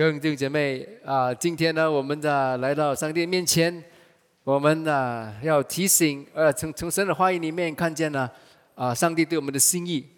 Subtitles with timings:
[0.00, 3.84] 各位弟兄姐妹啊，今天呢，我们的来到上帝面前，
[4.44, 8.30] 我们呢要提醒，呃，从从神的话语里面看见呢，
[8.74, 10.08] 啊，上帝对我们的心意，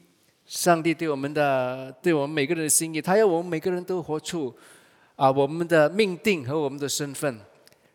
[0.46, 4.56] 上帝对我们的，对我们每个人的心意，他要我们每个人都活出
[5.16, 7.40] 啊我们的命定和我们的身份，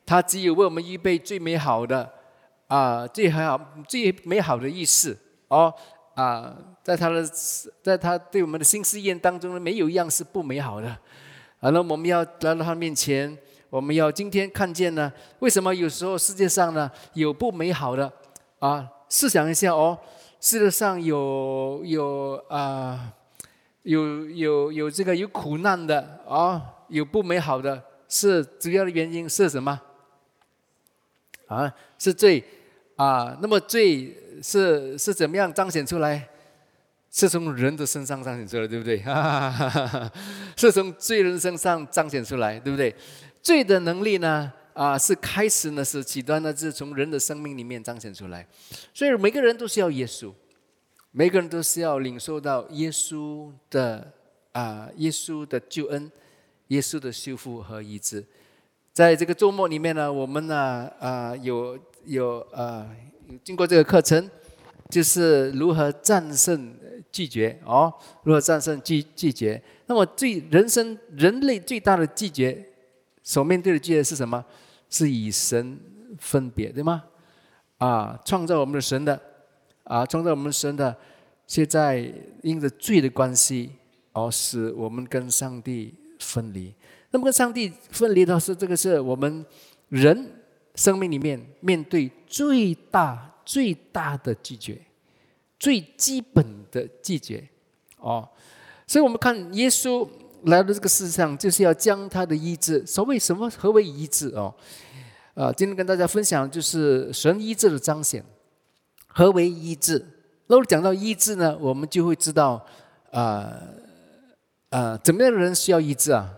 [0.05, 2.11] 他只有为我们预备最美好的
[2.67, 3.57] 啊最好
[3.87, 5.17] 最美好的意思
[5.47, 5.73] 哦
[6.15, 7.25] 啊，在他的
[7.81, 10.97] 在他对我们的新试验当中呢，没有一样是不美好的。
[11.59, 13.35] 好了，我们要来到他面前，
[13.71, 15.11] 我们要今天看见呢？
[15.39, 18.11] 为什么有时候世界上呢有不美好的
[18.59, 18.87] 啊？
[19.09, 19.97] 试想一下哦，
[20.39, 23.11] 世界上有有啊，
[23.81, 29.81] 有有有这个有苦难的啊，有不美好的，是主要的原因是什么？
[31.47, 32.43] 啊，是罪
[32.97, 33.35] 啊？
[33.41, 36.29] 那么罪是是怎么样彰显出来？
[37.17, 39.03] 是从人的身上彰显出来，对不对？
[40.55, 42.95] 是从罪人身上彰显出来，对不对？
[43.41, 44.53] 罪的能力呢？
[44.73, 48.47] 啊，是开始呢，是起端呢，是从人的生命里面彰显出来。
[48.93, 50.31] 所以每个人都需要耶稣，
[51.09, 54.13] 每个人都是要领受到耶稣的
[54.51, 56.11] 啊，耶稣的救恩，
[56.67, 58.23] 耶稣的修复和医治。
[58.93, 62.87] 在这个周末里面呢，我们呢啊有有啊
[63.43, 64.29] 经过这个课程，
[64.91, 66.77] 就是如何战胜。
[67.11, 69.61] 拒绝哦，如何战胜拒拒绝？
[69.85, 72.65] 那么最人生人类最大的拒绝，
[73.23, 74.43] 所面对的拒绝是什么？
[74.89, 75.77] 是以神
[76.17, 77.03] 分别，对吗？
[77.77, 79.19] 啊，创造我们的神的
[79.83, 80.95] 啊，创造我们神的，
[81.45, 83.71] 现在因着罪的关系，
[84.13, 86.73] 而使我们跟上帝分离。
[87.11, 89.45] 那么跟上帝分离的是这个是我们
[89.89, 90.31] 人
[90.75, 94.81] 生命里面面对最大最大的拒绝。
[95.59, 97.47] 最基本的拒绝，
[97.97, 98.27] 哦，
[98.85, 100.07] 所以我们看耶稣
[100.43, 102.85] 来到这个世上，就是要将他的医治。
[102.85, 103.49] 所谓什么？
[103.49, 104.29] 何为医治？
[104.29, 104.53] 哦，
[105.33, 108.23] 啊，今天跟大家分享就是神医治的彰显。
[109.07, 110.05] 何为医治？
[110.45, 112.65] 那我讲到医治呢，我们就会知道，
[113.11, 113.59] 啊
[114.69, 116.37] 啊，怎么样的人需要医治啊？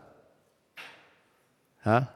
[1.83, 2.09] 啊，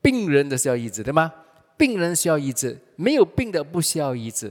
[0.00, 1.32] 病人的需要医治，对吗？
[1.76, 4.50] 病人需要医治，没有病的不需要医治。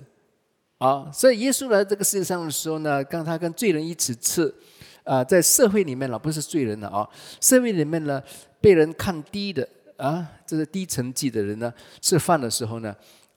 [0.77, 4.53] 啊，所以耶稣来这个世界上的时候呢，刚他跟罪人一起吃，
[5.05, 7.07] 啊，在社会里面了，不是罪人了啊，
[7.39, 8.21] 社会里面呢，
[8.59, 12.93] 被人看低的啊，这是低层级的人呢，吃饭的时候呢，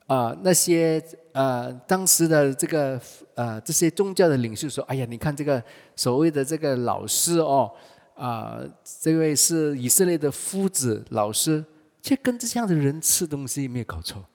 [0.07, 1.01] 啊，那些
[1.31, 2.99] 啊，当时的这个
[3.35, 5.63] 啊，这些宗教的领袖说，哎呀，你看这个
[5.95, 7.71] 所谓的这个老师哦，
[8.15, 8.59] 啊，
[9.01, 11.63] 这位是以色列的夫子老师，
[12.01, 14.25] 却跟这样的人吃东西，没有搞错。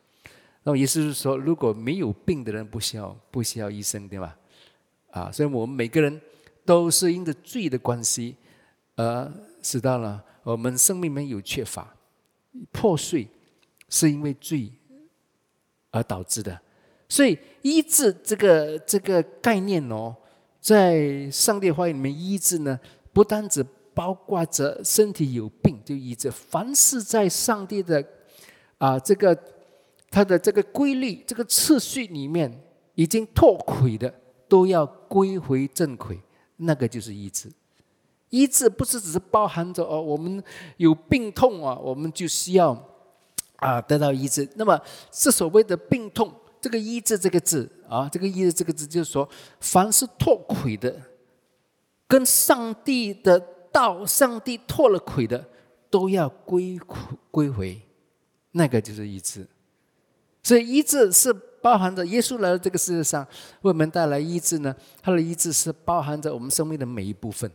[0.67, 4.35] 那么意思是说，如果没有病的人不需要不需要医生，对吧？
[5.11, 6.19] 啊，所以我们每个人
[6.65, 8.35] 都是因着罪的关系，
[8.97, 9.31] 而
[9.63, 11.95] 使到了我们生命里面有缺乏、
[12.73, 13.29] 破碎，
[13.91, 14.73] 是因为罪
[15.91, 16.59] 而导致的。
[17.11, 20.17] 所以医治这个这个概念哦，
[20.63, 22.81] 在上帝话语里面，医治呢，
[23.13, 28.03] 不单只包括着身体有病就医治，凡是在上帝的
[28.79, 29.39] 啊这个。
[30.15, 32.49] 它的这个规律、这个次序里面
[32.95, 34.15] 已经脱轨的，
[34.49, 36.21] 都要归回正轨，
[36.59, 37.51] 那个就是医治。
[38.31, 40.41] 医治不是只是包含着哦，我们
[40.77, 42.81] 有病痛啊，我们就需要
[43.57, 44.49] 啊得到医治。
[44.55, 44.81] 那么
[45.11, 50.95] 是所谓的病痛，这个医治这个字啊，这个医治这个字就是说，凡是脱轨的，
[52.07, 53.41] 跟上帝的
[53.73, 55.45] 道、上帝脱了轨的，
[55.91, 56.79] 都要归
[57.33, 57.83] 归回，
[58.53, 59.45] 那个就是医治。
[60.44, 63.27] 所以医治是包含着耶稣来到这个世界上
[63.62, 64.77] 为我们带来医治呢。
[65.03, 67.50] 他的医治是包含着我们生命的每一部分。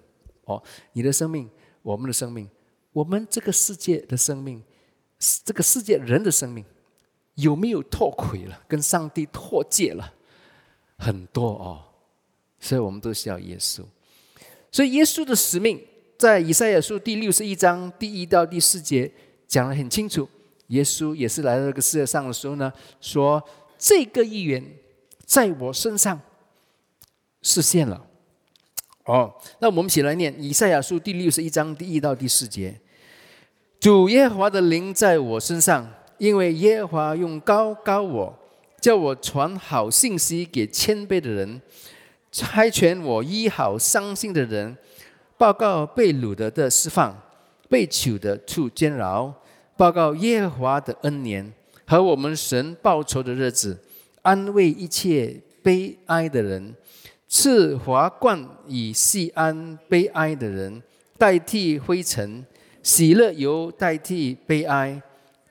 [0.45, 0.61] 哦，
[0.93, 1.47] 你的生命，
[1.83, 2.49] 我们的生命，
[2.91, 4.63] 我们这个世界的生命，
[5.45, 6.65] 这个世界人的生命，
[7.35, 8.59] 有没有脱轨了？
[8.67, 10.11] 跟上帝脱节了？
[10.97, 11.85] 很多哦。
[12.59, 13.83] 所以我们都需要耶稣。
[14.71, 15.79] 所以耶稣的使命，
[16.17, 19.11] 在以赛亚书第六十一章第一到第四节
[19.47, 20.27] 讲得很清楚。
[20.69, 23.43] 耶稣也是来到这个世界上的时候呢，说
[23.77, 24.63] 这个预言
[25.25, 26.19] 在我身上
[27.43, 28.05] 实现了。
[29.05, 32.79] 哦，那我们一起来念以赛亚书第六十一章第一到第四节：
[33.79, 38.39] 主耶和华的灵在我身上，因为耶和华用高高我，
[38.79, 41.59] 叫我传好信息给谦卑的人，
[42.31, 44.77] 差遣我医好伤心的人，
[45.37, 47.19] 报告被掳的的释放，
[47.67, 49.33] 被囚的出监牢。
[49.79, 51.53] 报告耶和华的恩年
[51.87, 53.79] 和我们神报仇的日子，
[54.21, 56.75] 安慰一切悲哀的人，
[57.29, 60.83] 赐华冠以细安悲哀的人，
[61.17, 62.45] 代替灰尘，
[62.83, 65.01] 喜乐油代替悲哀，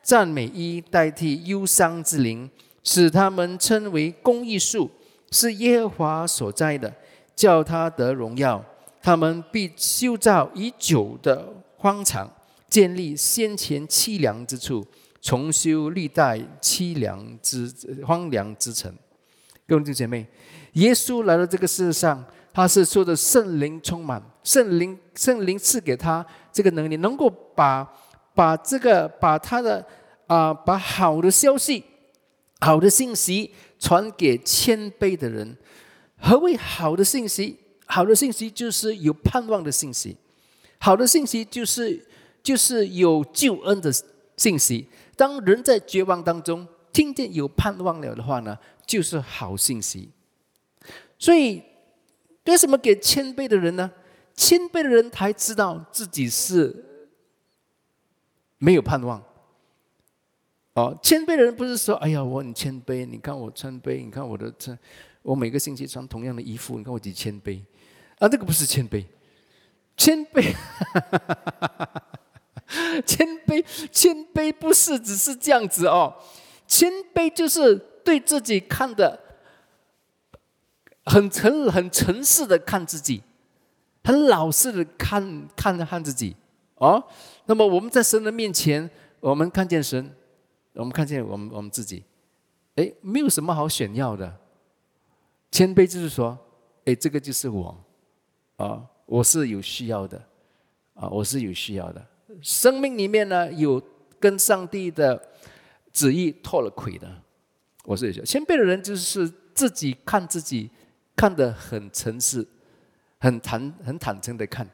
[0.03, 2.51] 赞美衣代替忧伤之灵，
[2.85, 4.91] 使他们称为公义树，
[5.31, 6.93] 是耶和华所在的，
[7.35, 8.63] 叫他得荣耀。
[9.01, 11.49] 他们必修造已久的
[11.79, 12.31] 荒场，
[12.69, 14.87] 建立先前凄凉之处，
[15.21, 17.73] 重修历代凄凉之
[18.07, 18.93] 荒凉之城。
[19.67, 20.27] 各位弟兄姐妹，
[20.75, 22.25] 耶稣来到这个世上。
[22.51, 27.89] 他是受的圣灵充满，圣灵圣灵赐给他这个能力，能够把
[28.35, 29.87] 把这个把他的
[30.27, 31.85] 啊把好的消息、
[32.59, 35.57] 好的信息传给谦卑的人。
[36.17, 37.57] 何为好的信息？
[37.87, 40.17] 好的信息就是有盼望的信息，
[40.79, 42.05] 好的信息就是
[42.43, 43.91] 就是有救恩的
[44.37, 44.89] 信息。
[45.17, 50.11] 当人在绝望当中听见有盼望了的话呢，就是好信息。
[51.19, 51.63] 所以。
[52.45, 53.93] 为什么给谦卑的人呢？
[54.35, 56.75] 谦卑的人才知道自己是
[58.57, 59.23] 没有盼望。
[60.73, 64.75] 哦，谦卑的人不是说：“哎呀，我很谦卑，你看我谦卑，你看我的这，
[65.21, 67.61] 我每个星期穿同样的衣服，你看我几谦卑。”
[68.19, 69.05] 啊，这个不是谦卑，
[69.95, 70.55] 谦卑，
[73.07, 76.15] 谦卑，谦卑不是只是这样子哦，
[76.67, 77.75] 谦卑就是
[78.05, 79.25] 对自己看的。
[81.11, 83.23] 很诚很诚实的看自己，
[84.05, 86.37] 很老实的看看看自己
[86.75, 87.03] 哦。
[87.47, 90.15] 那么我们在神的面前，我们看见神，
[90.75, 92.05] 我们看见我们我们自己，
[92.75, 94.37] 哎，没有什么好炫耀的。
[95.51, 96.39] 谦卑就是说，
[96.85, 97.75] 哎，这个就是我，
[98.57, 100.23] 啊，我是有需要的，
[100.93, 102.07] 啊，我是有需要的。
[102.43, 103.83] 生命里面呢，有
[104.21, 105.21] 跟上帝的
[105.93, 107.09] 旨意脱了轨的，
[107.85, 110.71] 我是有谦卑的人，就是自己看自己。
[111.19, 112.47] 看得很诚实，
[113.19, 114.65] 很坦很坦诚的看，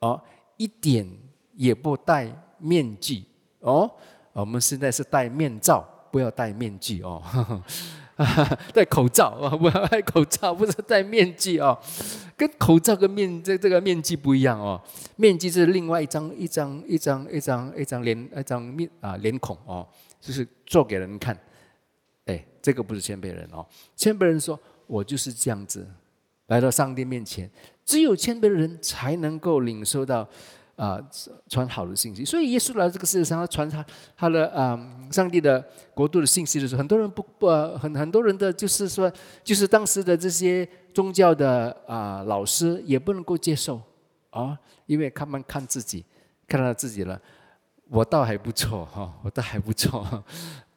[0.00, 0.20] 哦，
[0.58, 1.10] 一点
[1.54, 3.24] 也不戴面具
[3.60, 3.90] 哦。
[4.34, 5.80] 我们现在是戴面罩，
[6.12, 7.22] 不要戴面具哦，
[8.74, 11.78] 戴口罩啊， 不要戴口罩，不是戴面具哦。
[12.36, 14.80] 跟口罩跟面这这个面具不一样哦，
[15.16, 19.86] 面具是另外一张一张一张一张一张脸一张面啊脸孔哦，
[20.20, 21.38] 就是做给人看。
[22.26, 23.64] 哎，这个不是谦卑人哦，
[23.96, 24.58] 谦卑人说。
[24.88, 25.86] 我就是这样子
[26.46, 27.50] 来到上帝面前，
[27.84, 30.26] 只有谦卑的人才能够领受到
[30.78, 30.98] 啊
[31.46, 32.24] 传好的信息。
[32.24, 33.84] 所以耶稣来这个世界上，他传他
[34.16, 34.78] 他的啊
[35.10, 39.12] 上帝的国度的信息的时候，很多人不不很很多人的就是说，
[39.44, 43.78] 就是当时的这些宗教的啊老师也不能够接受
[44.30, 46.04] 啊，因为他们看自己
[46.46, 47.20] 看到自己了，
[47.88, 50.24] 我倒还不错哈，我倒还不错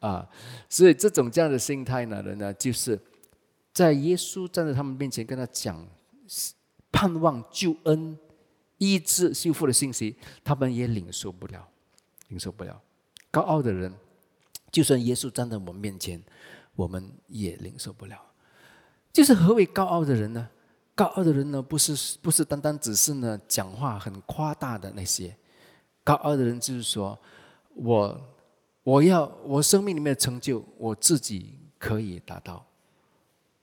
[0.00, 0.28] 啊，
[0.68, 3.00] 所以这种这样的心态呢，人呢就是。
[3.74, 5.82] 在耶稣站在他们面前，跟他讲
[6.90, 8.18] 盼望救恩、
[8.82, 11.68] 医治、修复的信息，他们也领受不了，
[12.26, 12.82] 领受不了。
[13.30, 13.94] 高傲的人，
[14.72, 16.20] 就算耶稣站在我们面前，
[16.74, 18.20] 我们也领受不了。
[19.12, 20.48] 就是何为高傲的人呢？
[20.96, 25.36] 高傲的人呢，不是不是单单只是呢讲话很夸大的那些。
[26.02, 27.16] 高傲的人就是说，
[27.74, 28.20] 我
[28.82, 32.66] 我要我生命里面的成就，我自己可以达到。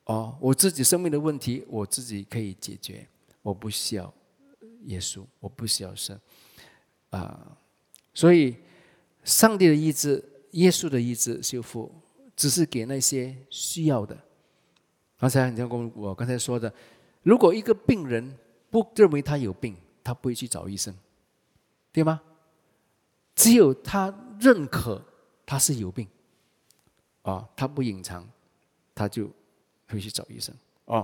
[0.06, 3.06] 哦，我自己生命的问题，我自己可以解决，
[3.42, 4.12] 我不需要
[4.86, 6.20] 耶稣，我不需要神，
[7.10, 7.58] 啊，
[8.14, 8.56] 所以
[9.24, 11.94] 上帝的意志、耶稣的意志修复，
[12.36, 14.18] 只是给那些需要的。
[15.18, 16.74] 刚才你像我我刚才说的，
[17.24, 18.38] 如果一个病人
[18.70, 20.96] 不认为他有病，他不会去找医生，
[21.92, 22.22] 对吗？
[23.36, 25.04] 只有他认可
[25.46, 26.08] 他是有病，
[27.22, 28.28] 啊，他不隐藏，
[28.94, 29.30] 他就。
[29.92, 30.54] 会去找医生
[30.86, 31.04] 哦，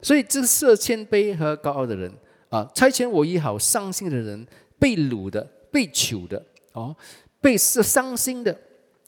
[0.00, 2.10] 所以这是谦卑和高傲的人
[2.52, 4.46] 啊，差遣我也好，伤心的人，
[4.78, 6.44] 被掳的、被囚的
[6.74, 6.94] 哦，
[7.40, 8.54] 被是伤心的、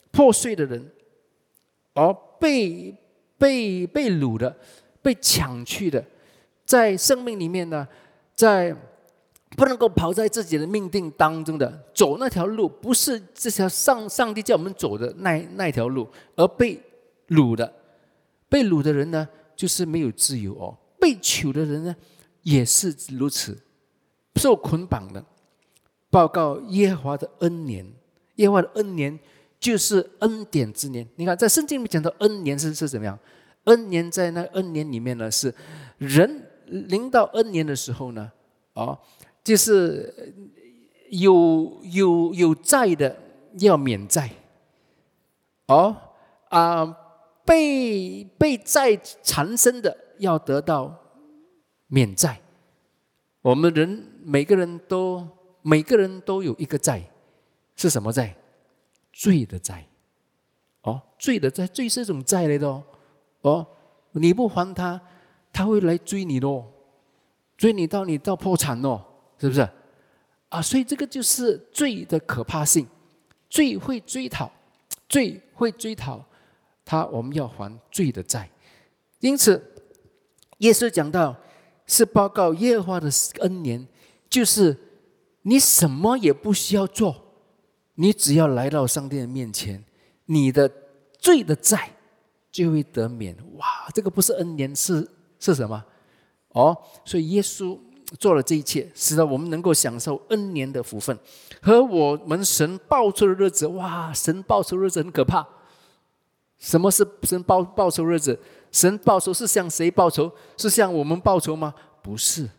[0.09, 0.83] 破碎的人，
[1.93, 2.91] 哦，被
[3.37, 4.57] 被被掳的、
[5.03, 6.03] 被抢去的，
[6.65, 7.87] 在生命里面呢，
[8.33, 8.75] 在
[9.55, 16.81] 不能够跑在自己的命定当中的，走那条路不是这条上上帝叫我们走的那那条路，而被
[17.27, 17.71] 掳的。
[18.49, 21.95] 被掳的人呢，就是没有自由哦；被囚的人呢，
[22.45, 23.57] 也是如此，
[24.35, 25.25] 受捆绑的。
[26.09, 27.85] 报告耶和华的恩年，
[28.35, 29.19] 耶和华的恩年
[29.59, 31.05] 就是恩典之年。
[31.15, 33.17] 你看，在圣经里面讲到恩年是是怎么样？
[33.63, 35.53] 恩年在那恩年里面呢，是
[35.97, 38.31] 人临到恩年的时候呢，
[38.73, 38.97] 哦，
[39.43, 40.33] 就是
[41.09, 43.17] 有有有债的
[43.59, 44.29] 要免债，
[45.67, 45.97] 哦
[46.49, 46.97] 啊。
[47.47, 51.04] 被被债缠身的要得到
[51.87, 52.39] 免债，
[53.41, 55.27] 我们人每个人都
[55.61, 57.03] 每个人都有一个债，
[57.75, 58.35] 是什么债？
[59.11, 59.85] 罪的债。
[60.81, 62.83] 哦，罪的债，罪是一种债来的哦。
[63.41, 63.67] 哦，
[64.11, 65.01] 你不还他，
[65.51, 66.71] 他会来追你咯，
[67.57, 69.03] 追你到你到破产哦，
[69.39, 69.67] 是不是？
[70.49, 72.87] 啊，所以这个就是罪的可怕性，
[73.49, 74.51] 罪会追讨，
[75.09, 76.23] 罪会追讨
[76.83, 78.49] 他，我们要还罪的债。
[79.19, 79.59] 因此，
[80.59, 81.35] 耶稣讲到
[81.87, 83.09] 是报告耶和华的
[83.41, 83.87] 恩年，
[84.29, 84.77] 就是
[85.43, 87.15] 你什么也不需要做，
[87.95, 89.83] 你只要来到上帝的面前。
[90.25, 90.71] 你的
[91.19, 91.91] 罪的债
[92.51, 93.35] 就会得免。
[93.57, 95.07] 哇，这个不是恩年，是
[95.39, 95.83] 是什么？
[96.49, 97.77] 哦，所以耶稣
[98.17, 101.15] 做了这一切，使得我们能够享受恩年的福分
[101.61, 103.67] 和我们神报仇的日子。
[103.67, 105.47] 哇，神报仇日子很可怕。
[106.57, 108.39] 什么是神报报仇日子？
[108.75, 110.29] 神报仇是向谁报仇？
[110.57, 111.73] 是向我们报仇吗？
[112.01, 112.49] 不是，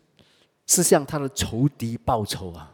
[0.65, 2.73] 是向他的仇敌报仇啊！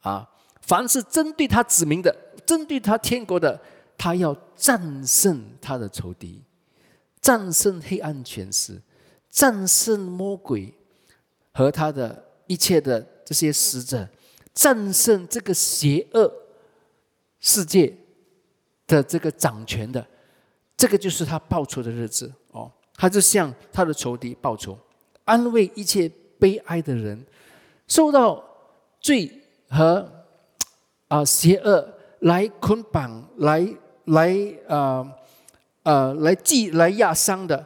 [0.00, 0.28] 啊，
[0.60, 2.12] 凡是针对他子民的，
[2.44, 3.60] 针对他天国的。
[3.96, 6.42] 他要战胜他的仇敌，
[7.20, 8.80] 战胜黑暗权势，
[9.30, 10.72] 战胜魔鬼
[11.52, 14.08] 和他的一切的这些使者，
[14.54, 16.32] 战胜这个邪恶
[17.40, 17.94] 世界
[18.86, 20.04] 的这个掌权的，
[20.80, 22.72] 这个就是他报仇的日子哦。
[22.96, 24.78] 他就向他的仇敌报仇，
[25.24, 27.24] 安慰一切悲哀的人，
[27.86, 28.42] 受到
[29.00, 29.30] 罪
[29.68, 30.10] 和
[31.08, 33.68] 啊邪恶来捆绑来。
[34.06, 34.34] 来
[34.66, 35.06] 啊
[35.84, 36.12] 啊！
[36.14, 37.64] 来记来压伤的、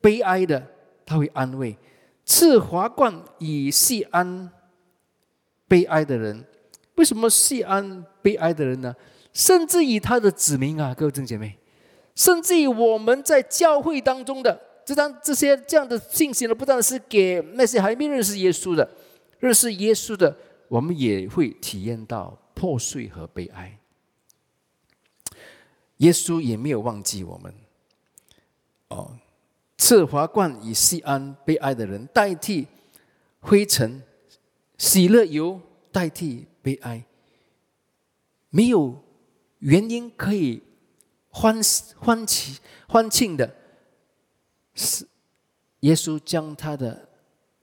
[0.00, 0.64] 悲哀的，
[1.04, 1.74] 他会安慰；
[2.24, 4.52] 赐华冠以细安
[5.66, 6.44] 悲哀的人。
[6.94, 8.94] 为什么细安悲哀的人呢？
[9.32, 11.58] 甚至以他的子民啊，各位弟姐妹，
[12.14, 18.88] 甚至于我们在教会当中的这张这些这样的信息呢，不但是给那些还没认识耶稣的、
[19.38, 20.36] 认识耶稣的，
[20.68, 23.78] 我们也会体验到破碎和悲哀。
[25.98, 27.54] 耶稣也没有忘记我们，
[28.88, 29.16] 哦，
[29.78, 32.66] 赐华冠以西安悲哀的人代替
[33.40, 34.02] 灰尘，
[34.76, 35.60] 喜乐油
[35.92, 37.04] 代替悲哀，
[38.50, 39.02] 没有
[39.60, 40.62] 原因可以
[41.36, 41.60] 欢
[41.98, 43.52] 欢喜欢庆的，
[44.72, 45.04] 是
[45.80, 47.08] 耶稣将他的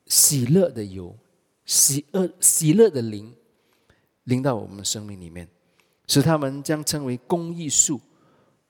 [0.08, 1.16] 喜乐的油、
[1.64, 3.34] 喜乐喜乐的灵
[4.26, 5.48] 淋到我们的生命里面，
[6.06, 8.02] 使他们将称为公益树。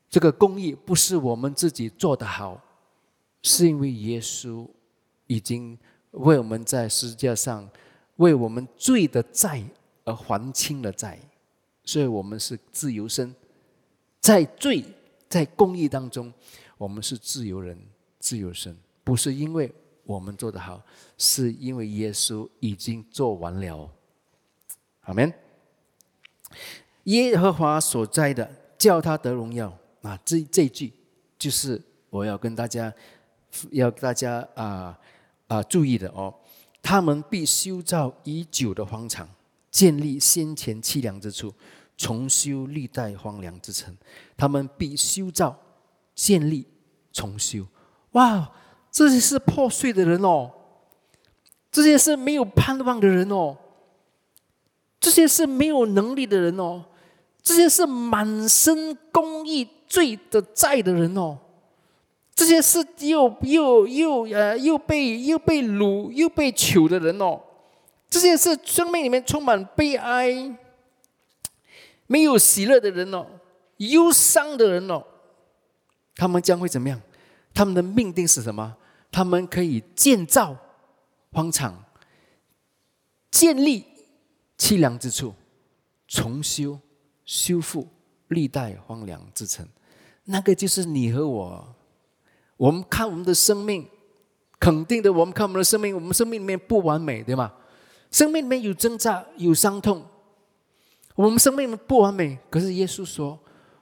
[0.08, 2.62] 这个公益不是我们自己做的好，
[3.41, 4.67] 是因为耶稣
[5.25, 5.75] 已经
[6.12, 7.67] 为我们在世界上
[8.17, 9.63] 为我们罪的债
[10.03, 11.17] 而还清了债，
[11.84, 13.34] 所以我们是自由身，
[14.22, 14.86] 在罪
[15.28, 16.32] 在公益当中，
[16.78, 17.78] 我们是自由人、
[18.20, 19.74] 自由身，不是因为
[20.04, 20.82] 我们做的好，
[21.18, 23.90] 是因为耶稣已经做完了。
[25.01, 25.34] 阿门。
[27.06, 29.75] 耶和华所在的，叫他得荣耀。
[30.04, 30.94] 啊，这这句
[31.40, 32.94] 就是我要跟大家
[33.72, 34.98] 要大家啊
[35.48, 36.34] 啊注意的哦。
[36.84, 39.28] 他们必修造已久的荒场，
[39.72, 41.54] 建立先前凄凉之处，
[42.01, 43.96] 重修历代荒凉之城。
[44.36, 45.55] 他们必修造、
[46.15, 46.65] 建立、
[47.13, 47.65] 重修。
[48.13, 48.51] 哇，
[48.89, 50.51] 这些是破碎的人哦，
[51.72, 53.55] 这些是没有盼望的人哦，
[55.00, 56.86] 这些是没有能力的人哦，
[57.43, 59.67] 这些是满身公益。
[59.91, 61.38] 罪的债的人哦，
[62.34, 67.38] 这些是又又又呃又被又被掳又被囚的人哦，
[68.10, 70.31] 这些是生命里面充满悲哀、
[72.12, 73.25] 没有喜乐的人哦，
[73.77, 75.01] 忧伤的人哦，
[76.13, 77.00] 他们将会怎么样？
[77.53, 78.75] 他们的命定是什么？
[79.10, 80.58] 他们可以建造
[81.32, 81.86] 荒场，
[83.32, 83.86] 建立
[84.58, 85.34] 凄凉之处，
[86.06, 86.77] 重修
[87.24, 87.88] 修复
[88.27, 89.65] 历代荒凉之城。
[90.25, 91.75] 那个就是你和我，
[92.58, 93.88] 我们看我们的生命，
[94.60, 97.53] 肯定的，我们看我们的生命，我们生命里面不完美，对吗？
[98.12, 100.06] 生命里面有挣扎，有伤痛，
[101.15, 102.38] 我们生命不完美。
[102.50, 103.39] 可是耶稣说：“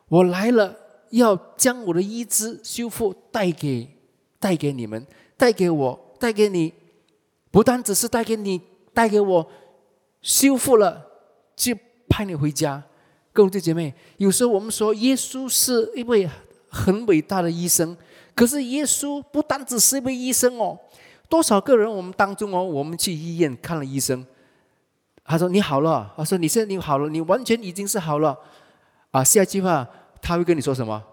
[0.10, 0.76] 我来了，
[1.12, 3.88] 要将我的医治、修复带给
[4.40, 5.06] 带给你们，
[5.38, 6.74] 带给我，带给你，
[7.52, 8.62] 不单只是带给你，
[8.94, 9.48] 带给我，
[10.22, 11.06] 修复了
[11.56, 11.76] 就
[12.08, 12.84] 派你回家。”
[13.32, 16.30] 各位姐妹，有时候我们说耶稣是一位
[16.68, 17.96] 很伟大的医生，
[18.36, 20.78] 可是耶稣不单只是一位医生哦。
[21.30, 24.26] 多少个人我们当中哦，我们去医院看了医生，
[25.30, 28.36] 他说你好了，他说你现在你好了，你完全已经是好了
[29.12, 29.24] 啊。
[29.24, 29.88] 下一句话
[30.20, 31.04] 他会跟你说什么？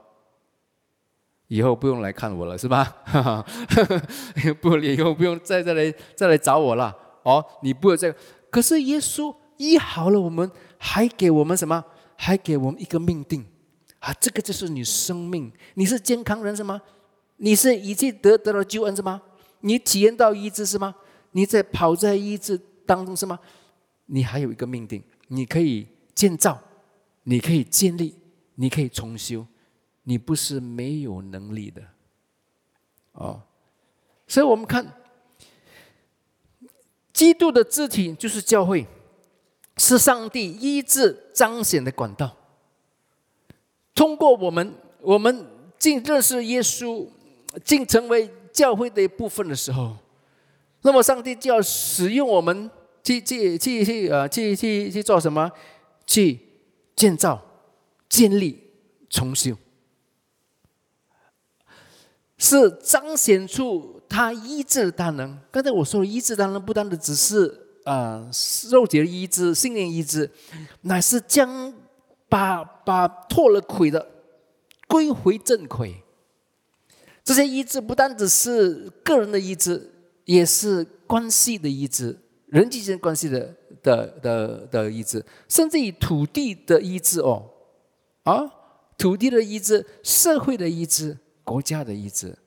[1.49, 2.97] 以后不用来看我了，是吧？
[4.63, 6.97] 不，你以后不用再再来再来找我了。
[7.25, 8.15] 哦，你不会再。
[8.49, 11.85] 可是耶稣医好了我们，还给我们什么？
[12.17, 13.45] 还给我们一个命定
[13.99, 14.15] 啊！
[14.15, 16.81] 这个就是你生命，你是健康人是吗？
[17.37, 19.21] 你是已经得得了救恩是吗？
[19.61, 20.95] 你体验到医治是吗？
[21.33, 23.39] 你在跑在医治当中是吗？
[24.07, 26.61] 你还有一个命定，你可以建造，
[27.25, 28.15] 你可以建立，
[28.55, 29.47] 你可以重修，
[30.05, 31.83] 你不是没有能力的，
[33.13, 33.43] 哦。
[34.29, 34.93] 所以我们看，
[37.13, 38.87] 基督的肢体就是教会，
[39.77, 42.37] 是上帝医治彰显的管道。
[43.95, 45.47] 通过我们，我们
[45.79, 47.09] 进认识耶稣，
[47.65, 49.97] 进成为教会的一部分的时候。
[50.83, 52.71] 那么，上帝就要使用我们
[53.07, 55.49] 去去去去呃去去去做什么？
[56.05, 56.41] 去
[56.97, 57.41] 建造、
[58.09, 58.65] 建立、
[59.09, 59.57] 重修，
[62.37, 65.39] 是彰显出他医治的大能。
[65.53, 68.29] 刚才我说的医治大能，不单的只是啊
[68.73, 70.29] 肉体的医治、心灵医治，
[70.81, 71.73] 乃是将
[72.29, 74.05] 把把脱了亏的
[74.89, 76.03] 归回正轨。
[77.23, 79.93] 这些医治不单只是个人的医治。
[80.27, 82.19] 也是关系的医治，
[82.57, 87.51] 人际间关系的的的的医治，甚至于土地的医治哦，
[88.23, 88.51] 啊，
[88.97, 92.39] 土地的医治，社会的医治，国家的医治，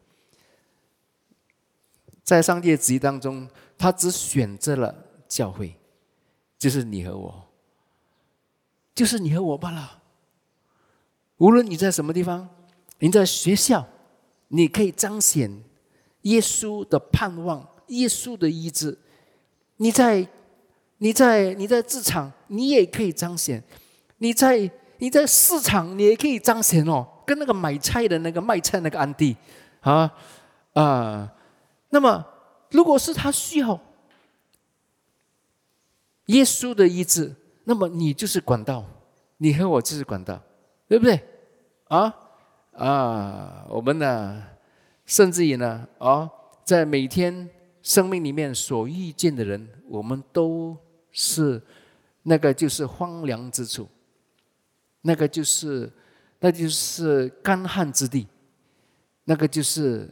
[2.23, 3.47] 在上帝的旨意当中，
[3.77, 4.95] 他只选择了
[5.27, 5.75] 教会，
[6.57, 7.47] 就是你和我，
[8.95, 10.01] 就是你和我罢了。
[11.37, 12.49] 无论你在什么地方，
[12.97, 13.87] 你在学校，
[14.47, 15.63] 你可以彰显。
[16.23, 18.97] 耶稣的盼望，耶稣的医治，
[19.81, 20.27] 你在，
[20.97, 23.61] 你在，你在职场，你也可以彰显；
[24.17, 27.07] 你在，你在市场，你也可以彰显哦。
[27.25, 29.37] 跟那个买菜的那个卖菜那个安迪，
[29.81, 30.11] 啊
[30.73, 31.31] 啊，
[31.89, 32.25] 那么
[32.71, 33.79] 如果是他需要
[36.25, 37.33] 耶稣的医治，
[37.63, 38.83] 那么你就是管道，
[39.37, 40.41] 你和我就是管道，
[40.89, 41.23] 对不对？
[41.87, 42.13] 啊
[42.73, 44.43] 啊，我们呢？
[45.05, 46.29] 甚至于呢，啊，
[46.65, 47.49] 在每天
[47.81, 50.77] 生命里面所遇见的人，我们都
[51.11, 51.61] 是
[52.23, 53.87] 那个就是荒凉之处，
[55.01, 55.91] 那个就是
[56.39, 58.27] 那就是干旱之地，
[59.23, 60.09] 那个就是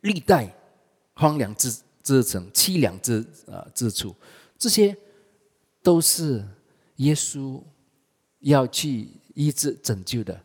[0.00, 0.54] 历代
[1.14, 4.14] 荒凉之之城、凄凉之啊之处，
[4.58, 4.96] 这些
[5.82, 6.44] 都是
[6.96, 7.62] 耶稣
[8.40, 10.38] 要去医治拯救的。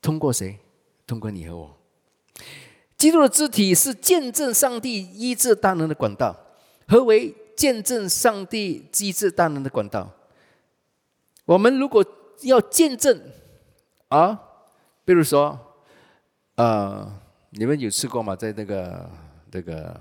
[0.00, 0.58] 通过谁？
[1.06, 1.78] 通过你和我。
[2.96, 6.36] 基督的肢体是见证上帝医治大能的管道。
[6.88, 10.10] 何为见证上帝医治大能的管道？
[11.44, 12.04] 我们如果
[12.42, 13.20] 要见证
[14.08, 14.40] 啊，
[15.04, 15.58] 比如说，
[16.54, 17.10] 呃，
[17.50, 18.36] 你们有吃过吗？
[18.36, 19.10] 在那个
[19.50, 20.00] 这个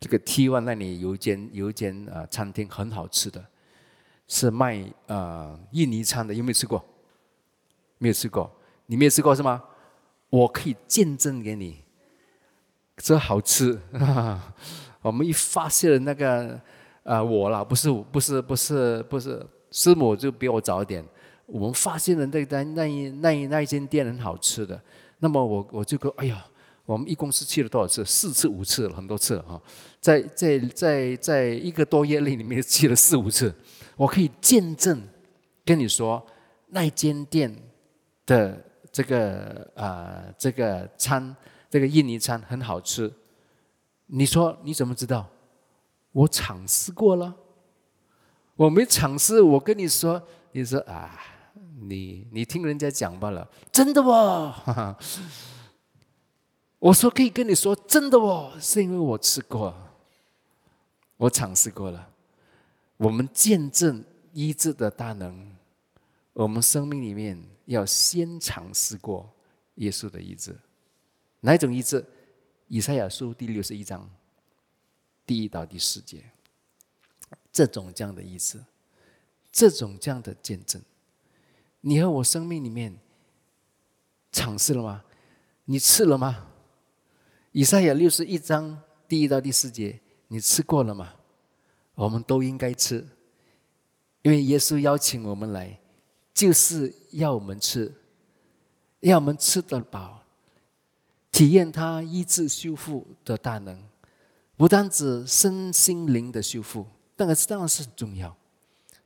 [0.00, 3.44] 这个 T One 那里有一间有一间啊餐厅很好吃的，
[4.26, 6.84] 是卖啊印尼餐的，有没有吃过？
[7.98, 8.50] 没有吃过。
[8.86, 9.62] 你没有吃过是吗？
[10.30, 11.83] 我可以见证给你，
[12.96, 13.78] 这好吃。
[15.02, 16.60] 我们一发现了那个，
[17.02, 21.04] 啊，我啦，不是，不是，不是，不是，师母就比我早一点。
[21.46, 24.80] 我们发现了那那那一那一那一间店很好吃的，
[25.18, 26.44] 那么我我就说，哎呀，
[26.86, 28.04] 我们一共是去了多少次？
[28.04, 29.60] 四次、五次了，很多次了哈。
[30.00, 33.54] 在在在在一个多月内里面去了四五次，
[33.96, 35.02] 我可以见证
[35.64, 36.24] 跟你说，
[36.68, 37.54] 那间店
[38.26, 38.58] 的。
[38.94, 41.34] 这个啊，这个餐，
[41.74, 43.12] 这个印尼餐很好吃。
[44.06, 45.28] 你说你怎么知道？
[46.12, 47.34] 我尝试过了。
[48.54, 51.18] 我没尝试，我跟你说，你说啊，
[51.80, 53.50] 你你听人家讲罢了。
[53.72, 54.08] 真的不？
[56.78, 59.74] 我说可以跟你说真的哦，是因为我吃过，
[61.16, 62.08] 我尝试过了。
[62.98, 65.50] 我们见证医治的大能，
[66.34, 67.36] 我们生命里面。
[67.66, 69.28] 要先尝试过
[69.76, 70.54] 耶稣的医治，
[71.44, 72.02] 哪一种医治？
[72.68, 74.10] 以赛亚书第六十一章
[75.26, 76.24] 第一到第四节，
[77.52, 78.64] 这种这样的意思，
[79.52, 80.80] 这种这样的见证，
[81.82, 82.96] 你和我生命里面
[84.32, 85.04] 尝试了吗？
[85.66, 86.46] 你吃了吗？
[87.52, 91.14] 以赛亚六十一章第一到第四节，你吃过了吗？
[91.94, 93.06] 我们都应该吃，
[94.22, 95.78] 因为耶稣邀请我们来。
[96.32, 97.94] 就是要我们吃，
[99.00, 100.23] 要我们吃得饱，
[101.34, 103.76] 体验他医治修复的大能，
[104.56, 108.32] 不单指身心灵的修复，当然是当然是很重要，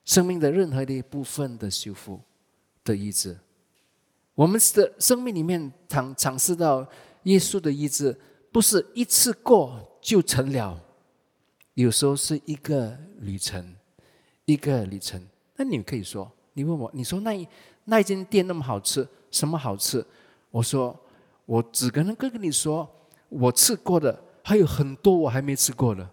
[0.05, 2.21] 生命的任何的一部分的修复
[2.85, 3.35] 的医治，
[4.35, 6.87] 我们的生命里面尝尝试到
[7.23, 8.15] 耶稣的医治，
[8.53, 10.79] 不是一次过就成了，
[11.73, 13.75] 有时候是一个旅程，
[14.45, 15.27] 一个旅程。
[15.57, 17.49] 那你可以说，你问我，你说那一
[17.87, 20.05] 那间店那么好吃，什么好吃？
[20.51, 20.95] 我说，
[21.49, 22.87] 我只可能跟跟你说，
[23.31, 26.07] 我吃过的还有很多我还没吃过的，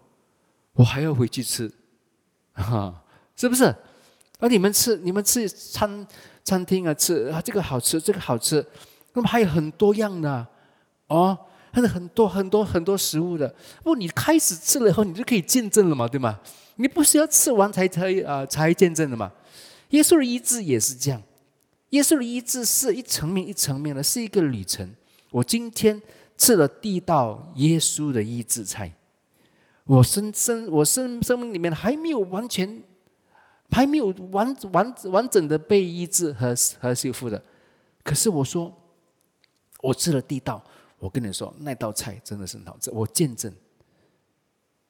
[0.72, 1.70] 我还要回去吃，
[2.54, 3.04] 哈，
[3.36, 3.64] 是不是？
[4.38, 6.06] 而你们吃，你们吃餐
[6.42, 8.64] 餐厅啊，吃啊这个好吃，这个好吃，
[9.12, 10.46] 那么还有很多样的，
[11.08, 11.36] 哦，
[11.70, 13.54] 还有很多很多很多食物的。
[13.84, 16.40] 不，你开始吃了以后，你就可以见证了嘛，对吗？
[16.76, 19.30] 你不是要吃完才才啊才见证的嘛？
[19.90, 21.22] 耶稣的医治也是这样，
[21.90, 24.90] 耶稣的医治是一层面一层面的，是一个旅程。
[25.30, 26.00] 我今天
[26.36, 28.92] 吃了地道耶稣的医治菜，
[29.84, 32.82] 我生生我生生命里面还没有完全。
[33.68, 37.42] 还没有完完完整的被医治和和修复的，
[38.04, 38.72] 可是我说，
[39.80, 40.62] 我吃了地道，
[41.00, 43.52] 我跟你说那道菜真的是很好吃，我见证。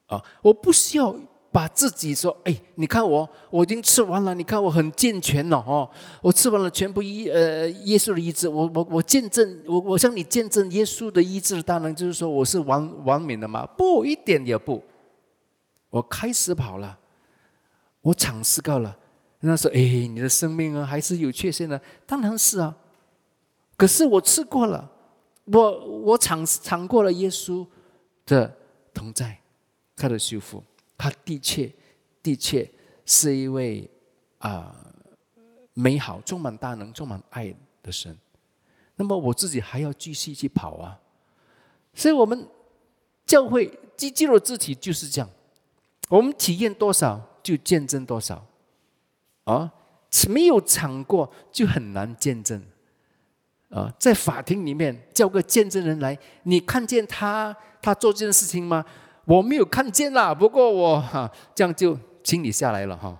[0.05, 1.19] 啊，我不需要
[1.57, 5.89] 把自己说，哎，你看我我已经吃完了，你看我很健全了哦，
[6.21, 13.65] 我吃完了全部医呃耶稣的医治，我我我见证，我我向你见证耶稣的医治的大能，就是说我是完完美的吗？
[13.75, 14.83] 不，一点也不，
[15.89, 16.99] 我开始跑了。
[18.01, 18.95] 我尝试过了，
[19.39, 22.77] 人家说：“哎，你的生命啊，还是有缺陷的。”当然是啊，
[23.75, 24.87] 可是我吃过了，
[25.45, 27.65] 我我尝尝过了耶稣
[28.27, 28.55] 的
[28.93, 29.39] 同在，
[29.95, 30.63] 他的修复，
[30.97, 31.71] 他的确
[32.23, 32.69] 的确
[33.05, 33.89] 是一位
[34.39, 34.75] 啊
[35.73, 38.17] 美好、充满大能、充满爱的神。
[38.95, 40.99] 那么我自己还要继续去跑啊，
[41.93, 42.47] 所以我们
[43.25, 45.29] 教会基基督肢体就是这样，
[46.09, 47.21] 我们体验多少？
[47.43, 48.45] 就见证多少，
[49.45, 49.71] 啊，
[50.27, 52.61] 没有尝过就很难见证，
[53.69, 58.85] 啊，在法庭里面叫个见证人来，你看见他他做这件事情吗？
[59.27, 63.15] 我没有看见啦，不过我哈这样就清理下来了哈。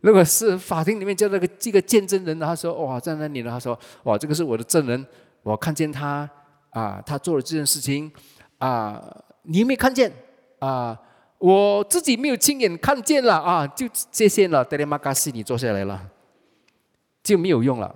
[0.00, 5.06] 如果是法庭里面叫那个这个见证人，他说哇在那里呢，他说哇这个是我的证人，
[5.44, 6.28] 我看见他
[6.70, 8.10] 啊，他做了这件事情
[8.58, 9.00] 啊，
[9.42, 10.12] 你没看见
[10.58, 11.00] 啊？
[11.38, 14.64] 我自己没有亲眼看见了啊，就这些了。
[14.64, 16.08] 德里马嘎西，你坐下来了，
[17.22, 17.94] 就没有用了，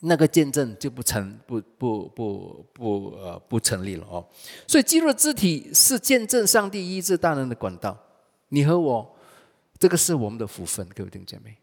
[0.00, 4.26] 那个见证就不成不不不不呃不成立了哦。
[4.66, 7.96] 所以基督的肢体是见证上帝医治大人的管道。
[8.48, 9.16] 你和我，
[9.78, 11.56] 这个是我们的福分，各位弟兄姐妹。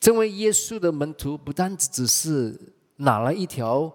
[0.00, 2.58] 成为耶稣的门徒，不单只只是
[2.96, 3.92] 拿了一条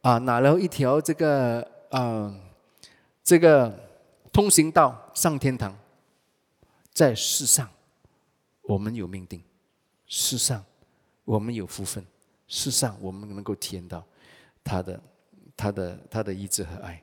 [0.00, 2.34] 啊，拿了一条这个啊，
[3.22, 3.84] 这个。
[4.32, 5.74] 通行道上天堂，
[6.92, 7.66] 在世上，
[8.64, 9.40] 我们有命定；
[10.06, 10.62] 世上，
[11.24, 12.04] 我们有福分；
[12.48, 14.04] 世上，我们能够体验到
[14.62, 15.00] 他的、
[15.56, 17.02] 他的、他的意志和爱。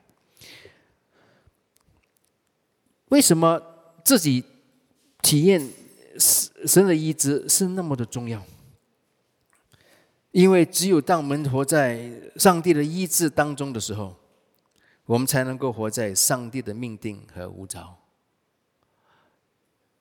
[3.10, 3.60] 为什么
[4.04, 4.44] 自己
[5.22, 5.70] 体验
[6.18, 8.42] 神的意志是那么的重要？
[10.32, 14.16] 因为只有当我们活在上帝的意志当中的时候。
[15.06, 17.94] 我们才能够活在上帝的命定和无着。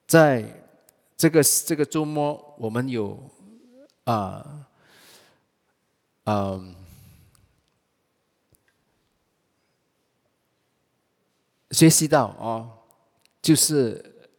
[0.08, 0.66] 在
[1.18, 3.22] 这个这个周末，我们有
[4.06, 4.66] 啊，
[6.26, 6.76] 嗯，
[11.72, 12.72] 学习到哦，
[13.42, 14.30] 就是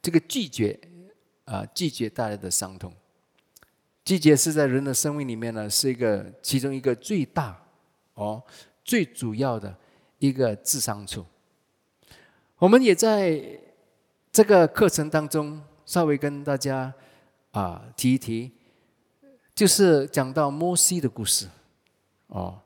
[0.00, 0.78] 这个拒绝
[1.44, 2.92] 啊，拒绝带来的伤痛。
[4.04, 7.60] 拒绝是在人的生命里面呢，是一个其中一个最大
[8.14, 8.42] 哦。
[8.84, 9.76] 最主要的
[10.20, 11.26] 一个智商处，
[12.56, 13.58] 我们也在
[14.30, 16.94] 这个课程当中稍微跟大家
[17.50, 18.52] 啊提一提，
[19.56, 21.48] 就是讲到摩西的故事。
[22.28, 22.60] 哦，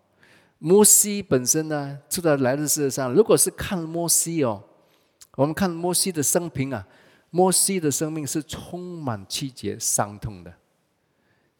[0.59, 4.61] 摩西本身呢，出到来的世界上，如果是看摩西哦，
[5.37, 6.85] 我们看摩西的生平啊，
[7.31, 10.53] 摩西的生命是充满曲折、伤痛的，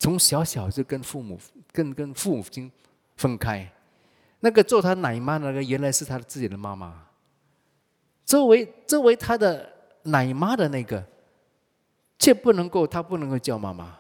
[0.01, 1.39] 从小小就跟父母、
[1.71, 2.71] 跟跟父母亲
[3.17, 3.71] 分开。
[4.41, 7.07] 那个做他奶妈那个，原来是他自己的妈妈。
[8.25, 9.71] 作为作为他的
[10.05, 11.05] 奶妈的那个，
[12.19, 14.00] 却不能够，他不能够叫妈妈。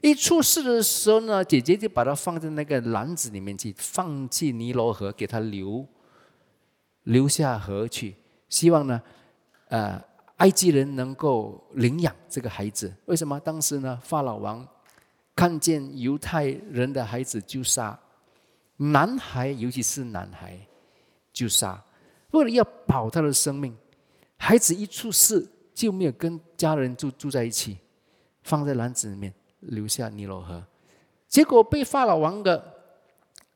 [0.00, 5.86] 一出事的时候呢，姐姐就把他放在那个篮子里面去，放弃尼罗河，给他留
[7.04, 8.14] 留下河去，
[8.48, 9.02] 希望呢，
[9.68, 10.02] 呃，
[10.36, 12.92] 埃及人能够领养这个孩子。
[13.06, 13.38] 为什么？
[13.40, 14.66] 当时呢，法老王
[15.36, 17.98] 看见犹太人的孩子就杀。
[18.76, 20.58] 男孩，尤其是男孩，
[21.32, 21.84] 就杀，
[22.30, 23.76] 为了要保他的生命。
[24.38, 27.76] 孩子一出世就没有跟家人住住在一起，
[28.42, 30.62] 放在篮子里面，留下尼罗河。
[31.28, 32.74] 结果被法老王的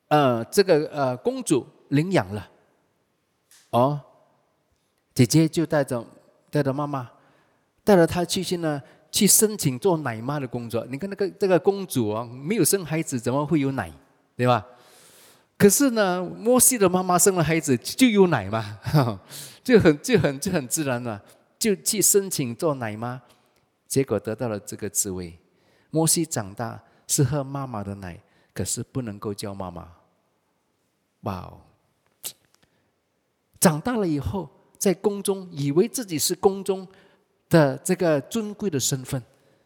[0.07, 2.49] 呃这个呃公主领养了，
[3.71, 3.99] 哦，
[5.13, 6.05] 姐姐就带着
[6.49, 7.09] 带着妈妈，
[7.83, 10.85] 带着她去去呢，去申请做奶妈的工作。
[10.89, 13.91] 你看那个这个公主啊，没有生孩子，怎么会有奶，
[14.37, 14.65] 对吧？
[15.57, 18.79] 可是呢，摩西的妈妈生了孩子就有奶嘛，
[19.63, 21.21] 就很就很就很自然了，
[21.57, 23.21] 就去申请做奶妈，
[23.87, 25.37] 结果得到了这个职位。
[25.95, 26.77] 摩西长大
[27.07, 28.19] 是喝妈妈的奶，
[28.53, 29.87] 可是不能够叫妈妈。
[31.21, 31.61] 哇哦！
[33.61, 36.85] 长大了以后，在宫中以为自己是宫中
[37.47, 39.23] 的这个尊贵的身份，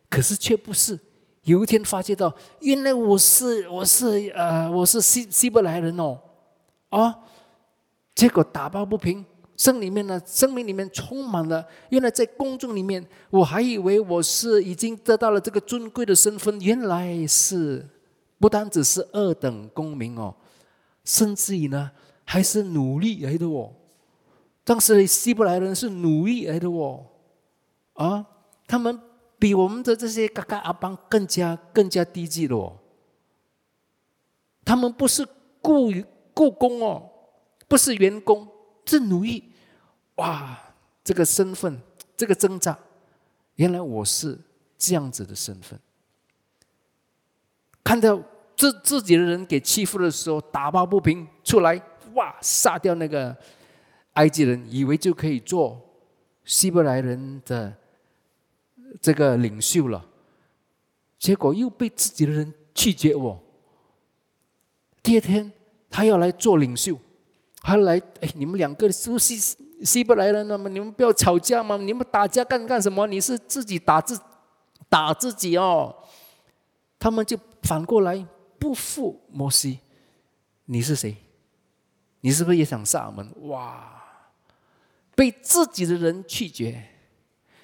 [0.08, 1.00] 可是却不是。
[1.46, 6.22] 有一天发觉到，原来我是我是呃我是希希伯来人哦，
[6.90, 7.18] 啊！
[8.14, 9.26] 结果打抱不平，
[9.60, 11.68] 生里面呢，生命里面充满了。
[11.90, 17.86] 原来在公众里面，我还以为我是已经得到了这个尊贵的身份，原来是
[18.40, 20.34] 不单只是二等公民哦，
[21.04, 21.92] 甚至于呢，
[22.24, 23.74] 还是奴隶来的哦。
[24.64, 27.06] 当时希伯来人是奴隶来的哦，
[27.96, 28.26] 啊，
[28.66, 28.98] 他们
[29.38, 32.78] 比我们的这些嘎嘎阿邦更加更加低级的哦。
[34.64, 35.28] 他们不是
[35.62, 35.92] 雇
[36.34, 37.10] 雇工哦，
[37.68, 38.48] 不是员工，
[38.86, 39.44] 是奴役。
[40.20, 40.58] 哇，
[41.04, 41.82] 这个身份，
[42.16, 42.78] 这个挣扎，
[43.56, 44.38] 原来我是
[44.78, 45.80] 这样子的身份。
[47.84, 48.22] 看到
[48.56, 51.82] 自自己的人给欺负的时候，打抱不平，出来
[52.14, 53.36] 哇，杀掉那个。
[54.14, 55.80] 埃及人以为就可以做
[56.44, 57.74] 希伯来人的
[59.00, 60.04] 这个领袖了，
[61.18, 63.42] 结果又被自己的人拒绝我。
[65.02, 65.50] 第二天
[65.90, 67.00] 他要来做领袖，
[67.62, 71.78] 还来哎，你们两个是不是西伯来人那么你们不要吵架吗？
[71.78, 73.08] 你们打架干干什么？
[73.08, 74.20] 你是自己打自
[74.90, 75.96] 打自己哦。
[76.98, 78.26] 他们就反过来
[78.60, 79.80] 不服摩西，
[80.66, 81.16] 你是谁？
[82.22, 83.48] 你是不是也想杀我们？
[83.48, 83.96] 哇！
[85.16, 86.82] 被自己的人拒绝，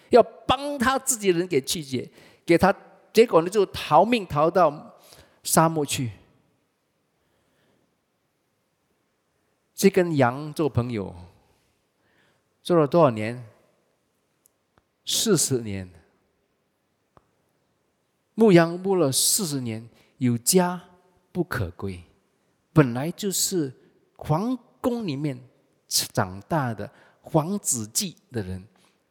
[0.10, 2.10] 要帮他自己的人给拒绝，
[2.46, 2.74] 给他
[3.12, 4.96] 结果呢就逃命逃到
[5.44, 6.12] 沙漠去，
[9.74, 11.14] 去跟羊做朋友，
[12.66, 13.48] 做了多少年？
[15.06, 15.88] 四十年，
[18.34, 20.82] 牧羊牧了四十年，有家
[21.32, 22.04] 不可归，
[22.74, 23.72] 本来就是
[24.16, 25.40] 皇宫里面
[25.88, 26.92] 长大的。
[27.22, 28.64] 皇子祭的人，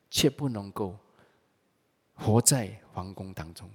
[0.09, 0.97] 却不能够
[2.15, 3.69] 活在皇宫当中。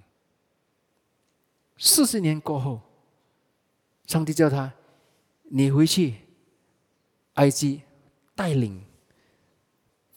[1.76, 2.80] 四十年过后，
[4.06, 4.72] 上帝叫他
[5.44, 6.20] ：“你回去
[7.34, 7.82] 埃及，
[8.34, 8.82] 带领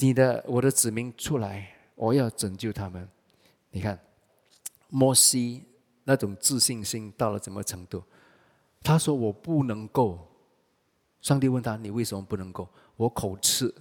[0.04, 3.08] 你的我的子民出来，我要拯救他们。”
[3.72, 3.98] 你看，
[4.90, 5.64] 摩西
[6.04, 8.04] 那种自信心到了什么程度？
[8.82, 10.28] 他说：“我不能够。”
[11.24, 13.74] 上帝问他：“你为什么不能够？”我口吃。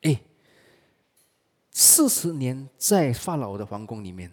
[0.00, 0.18] 哎，
[1.70, 4.32] 四十年在法老的皇宫里面，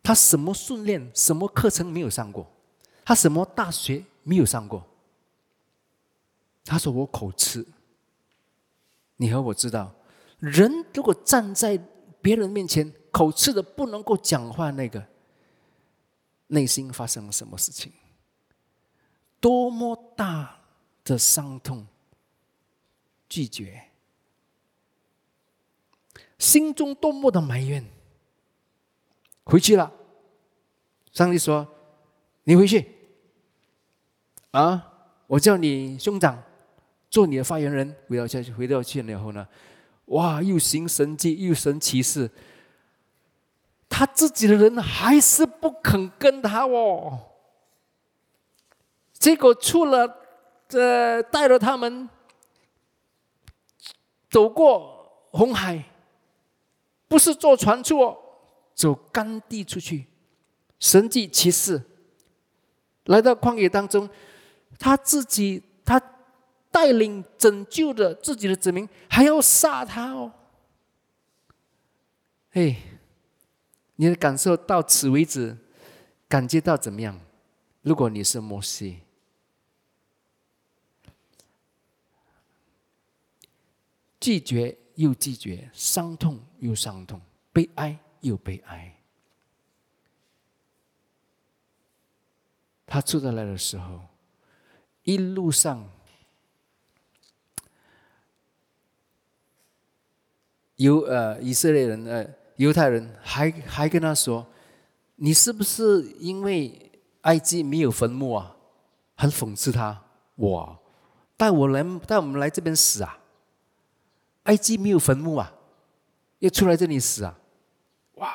[0.00, 2.48] 他什么训练、什么课程没有上过？
[3.04, 4.86] 他什么大学没有上过？
[6.64, 7.66] 他说：“我口吃。”
[9.18, 9.92] 你和我知道，
[10.40, 11.78] 人如果站在
[12.20, 15.06] 别人面前口吃的不能够讲话，那个
[16.48, 17.92] 内心发生了什么事情？
[19.38, 20.60] 多么大
[21.04, 21.86] 的伤痛！
[23.28, 23.84] 拒绝。
[26.38, 27.84] 心中多么的埋怨，
[29.44, 29.92] 回去了。
[31.12, 31.66] 上帝说
[32.44, 32.86] ：“你回去，
[34.52, 36.42] 啊，我叫你兄长
[37.10, 39.46] 做你的发言人。”回到家，回到去了以后呢，
[40.10, 42.30] 哇，又行神迹，又神奇事。
[43.88, 47.18] 他自己的人还是不肯跟他哦。
[49.12, 50.16] 结果出了，
[50.68, 52.08] 这带着他们
[54.30, 55.84] 走过红海。
[57.08, 58.16] 不是坐船出，
[58.72, 60.06] 走干地出去，
[60.78, 61.82] 神迹奇事，
[63.06, 64.08] 来到旷野当中，
[64.78, 66.00] 他自己他
[66.70, 70.32] 带领拯救的自己的子民，还要杀他哦。
[72.50, 72.76] 嘿，
[73.96, 75.56] 你的感受到此为止，
[76.28, 77.20] 感觉到怎么样？
[77.82, 79.00] 如果你是摩西，
[84.18, 84.76] 拒绝。
[84.96, 87.18] 又拒绝，伤痛又伤痛，
[87.54, 88.94] 悲哀又悲哀。
[92.84, 94.02] 他出得来的时候，
[95.04, 95.90] 一路上
[100.80, 104.46] 有呃以色列人呃犹太人还还跟他说
[105.16, 106.90] ：“你是不是因为
[107.22, 108.56] 埃及没有坟墓啊？”
[109.14, 110.02] 很讽刺他，
[110.36, 110.78] 哇，
[111.36, 113.18] 带我来带我们来这边死啊！
[114.44, 115.52] 埃及没有坟墓啊，
[116.38, 117.38] 要出来这里死啊！
[118.14, 118.32] 哇！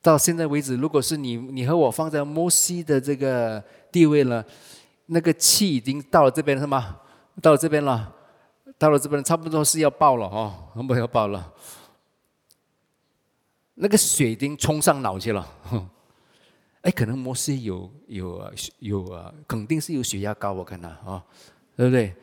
[0.00, 4.42] 到现在为止，如果是你，你和我放在摩西的这个地位了，
[5.04, 6.98] 那个气已经到了这边是吗？
[7.42, 8.10] 到了这边了，
[8.78, 11.52] 到了这边差不多是要爆了哦，很不要爆了。
[13.74, 15.46] 那个水已经冲上脑去了，
[16.82, 21.24] 哎，可能摩西有有有啊，肯定是有血压高，我看他啊，
[21.76, 22.14] 对不对？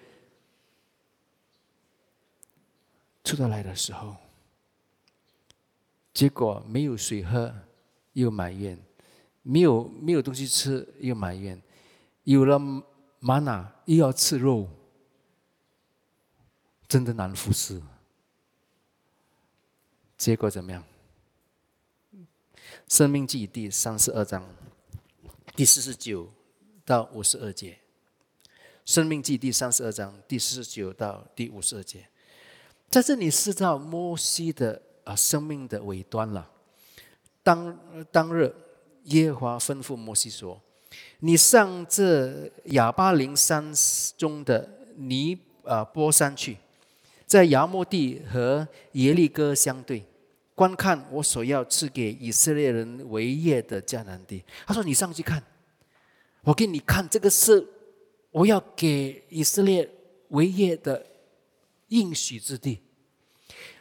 [3.24, 4.16] 出得来的时候，
[6.14, 7.54] 结果没有水喝，
[8.14, 8.78] 又埋怨；
[9.42, 11.58] 没有没有东西吃，又埋怨；
[12.24, 12.60] 有了
[13.20, 14.70] 玛瑙，又要吃肉，
[16.88, 17.82] 真的难服侍。
[20.18, 20.84] 结果怎么样？
[22.88, 24.48] 生命记第三十二章
[25.56, 26.32] 第四十九
[26.84, 27.80] 到五十二节。
[28.86, 32.08] 生命记第三十二章第四十九到第五十二节，
[32.88, 36.52] 在这里是到摩西的啊生命的尾端了。
[37.42, 37.76] 当
[38.12, 38.54] 当日，
[39.06, 40.62] 耶和华吩咐摩西说
[41.20, 43.74] ：“你上这亚巴林山
[44.16, 46.58] 中的尼啊波山去，
[47.26, 50.04] 在亚摩地和耶利哥相对。”
[50.56, 54.42] 观看我所要赐给以色列人为业的迦南地。
[54.66, 55.44] 他说：“你上去看，
[56.44, 57.68] 我给你看，这个是
[58.32, 59.90] 我要给以色列
[60.30, 61.06] 为业的
[61.90, 62.80] 应许之地。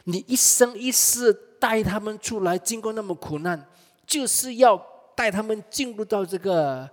[0.03, 3.65] 你一生一世带他们出来，经过那么苦难，
[4.05, 4.77] 就是要
[5.15, 6.89] 带他们进入到这个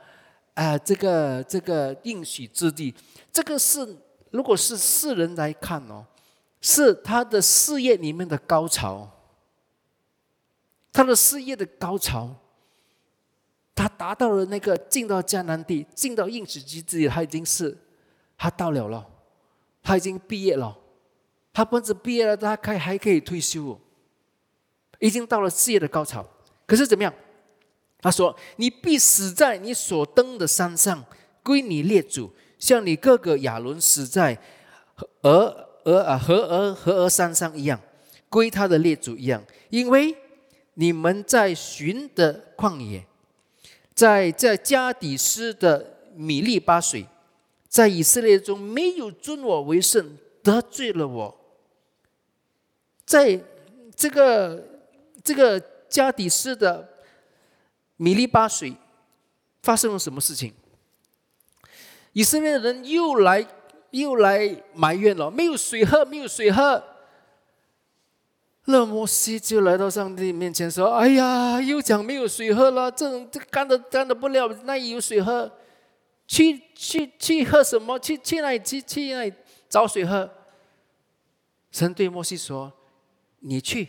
[0.55, 2.95] 啊，这个这个应许之地。
[3.33, 3.97] 这个是
[4.31, 6.07] 如果是世人来看哦，
[6.63, 9.11] 是他的事业里面的高潮。”
[10.95, 12.37] 他的事业的高潮，
[13.75, 17.77] 他达到了那个进到迦南地、进到应许之地，他已经是
[18.37, 19.07] 他到了了，
[19.83, 20.79] 他已经毕业了，
[21.51, 23.81] 他不止毕业了，他可以还可以退休，
[24.99, 26.23] 已经到了事业的高潮。
[26.67, 27.13] 可是怎么样？
[27.99, 31.03] 他说：“你必死在你所登的山上，
[31.43, 34.39] 归你列祖，像你哥哥亚伦死在
[35.23, 37.81] 而俄啊和俄和俄山上一样，
[38.29, 40.17] 归他的列祖一样，因为。”
[40.75, 43.05] 你们在寻的旷野，
[43.93, 47.07] 在在加底斯的米利巴水，
[47.69, 51.41] 在以色列中没有尊我为圣，得罪了我。
[53.05, 53.39] 在
[53.95, 54.65] 这个
[55.23, 56.89] 这个加底斯的
[57.99, 58.75] 米利巴水
[59.63, 60.55] 发生了什么事情？
[62.15, 63.47] 以色列人又来
[63.93, 66.83] 又来埋怨了，没有水喝，没有水喝。
[68.65, 75.51] 那摩西就来到上帝面前说：“哎呀，又讲没有水喝了，这种这干的干的不了，那有水喝？
[76.27, 77.99] 去去去喝什么？
[77.99, 79.33] 去去那里去去那里
[79.69, 80.31] 找水喝？”
[81.73, 82.73] 神对摩西说
[83.41, 83.89] ：“你去，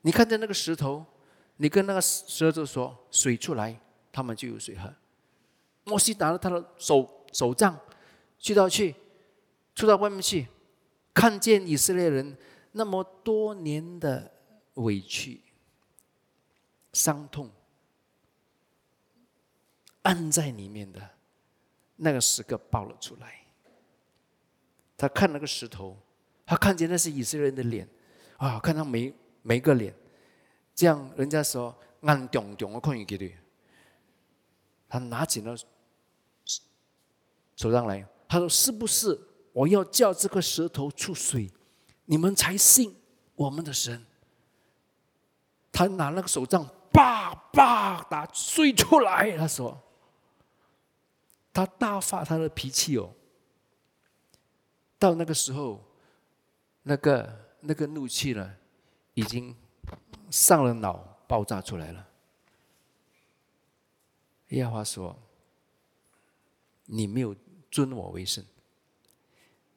[0.00, 1.04] 你看见那个石头，
[1.58, 3.78] 你跟那个石头说水出来，
[4.10, 4.92] 他们就有水喝。”
[5.84, 7.78] 摩西拿了他的手手杖，
[8.38, 8.94] 去到去，
[9.78, 10.48] 出到外面去，
[11.14, 12.36] 看见以色列人。
[12.72, 14.28] 那么多年的
[14.74, 15.40] 委屈、
[16.92, 17.48] 伤痛，
[20.02, 21.00] 按在里面的
[21.94, 23.46] 那个时刻爆了出来。
[24.96, 25.96] 他看那个石头，
[26.44, 27.88] 他看见那是以色列人的脸，
[28.36, 29.94] 啊，看他每每个脸，
[30.74, 33.32] 这样人家说暗中中的看你给的，
[34.88, 35.56] 他拿起了
[37.54, 39.18] 手上来，他说：“是不是
[39.58, 41.50] 我要叫这个石头出水？”
[42.10, 42.96] 你们才信
[43.34, 44.06] 我们的神。
[45.70, 49.36] 他拿那个手杖，叭叭打碎出来。
[49.36, 49.78] 他说
[51.52, 53.12] ：“他大发他的脾气哦。”
[54.98, 55.84] 到那个时候，
[56.82, 58.54] 那个那个怒气呢，
[59.14, 59.54] 已经
[60.30, 60.94] 上了脑，
[61.26, 62.08] 爆炸出来了。
[64.48, 65.14] 耶和华说
[66.86, 67.36] ：“你没有
[67.70, 68.42] 尊我为圣。”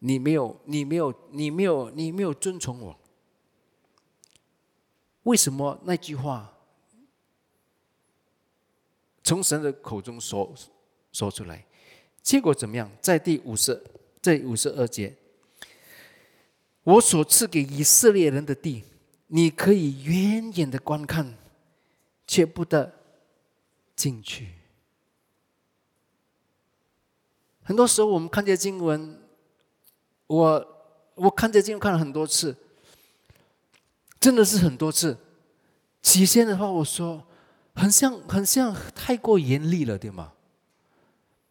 [0.03, 2.99] 你没有，你没有，你没有，你没有遵从我。
[5.23, 6.51] 为什么那句话
[9.23, 10.51] 从神的口中说
[11.11, 11.63] 说出来？
[12.23, 12.89] 结果怎么样？
[12.99, 13.79] 在第五十、
[14.19, 15.15] 在五十二节，
[16.83, 18.83] 我所赐给以色列人的地，
[19.27, 21.37] 你可以远远的观看，
[22.25, 22.91] 却不得
[23.95, 24.53] 进去。
[27.61, 29.20] 很多时候，我们看见经文。
[30.31, 30.65] 我
[31.15, 32.55] 我看这经看了很多次，
[34.17, 35.17] 真的是很多次。
[36.01, 37.21] 起先的话，我说
[37.75, 40.31] 很像很像太过严厉了，对吗？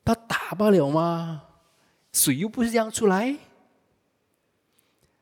[0.03, 1.43] 他打不了吗？
[2.11, 3.37] 水又不是这样出来。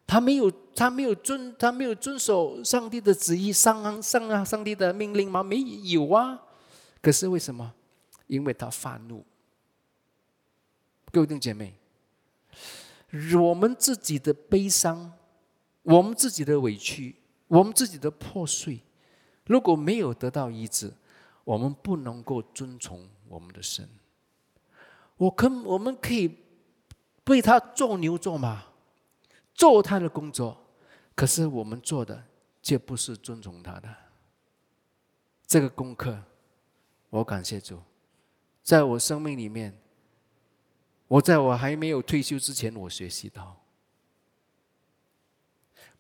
[0.06, 5.42] 他没有，他没有遵，他没有遵守上帝的旨意，上啊上啊上帝的命令吗？
[5.42, 6.40] 没有啊。
[7.02, 7.74] 可是为什么？
[8.28, 9.26] 因为他发怒。
[11.10, 11.74] 各位弟兄姐妹，
[13.38, 15.12] 我们自己的悲伤，
[15.82, 18.80] 我们自己的委屈，我们自己的破碎，
[19.46, 20.92] 如果没有得到医治，
[21.44, 23.88] 我们不能够遵从我们的神。
[25.16, 26.36] 我可我们可以
[27.26, 28.64] 为他做牛做马，
[29.54, 30.56] 做他的工作，
[31.14, 32.22] 可是我们做的
[32.62, 33.88] 却不是遵从他的。
[35.46, 36.22] 这个功课，
[37.08, 37.80] 我感谢主，
[38.62, 39.76] 在我生命里面，
[41.08, 43.56] 我在我还没有退休之前，我学习到，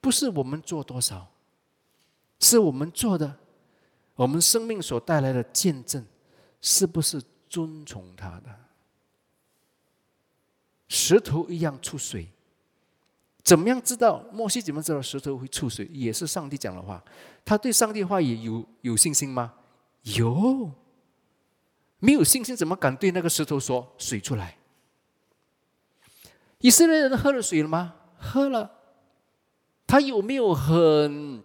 [0.00, 1.30] 不是我们做多少，
[2.38, 3.38] 是我们做的。
[4.14, 6.04] 我们生命所带来的见证，
[6.60, 8.54] 是不是遵从他的？
[10.88, 12.28] 石头一样出水，
[13.44, 14.24] 怎么样知道？
[14.32, 15.86] 摩西怎么知道石头会出水？
[15.92, 17.02] 也是上帝讲的话。
[17.44, 19.54] 他对上帝话也有有信心吗？
[20.02, 20.70] 有。
[22.00, 24.57] 没有信心，怎么敢对那个石头说水出来？
[26.58, 27.94] 以色列人喝了水了吗？
[28.18, 28.70] 喝了。
[29.86, 31.42] 他有没有很？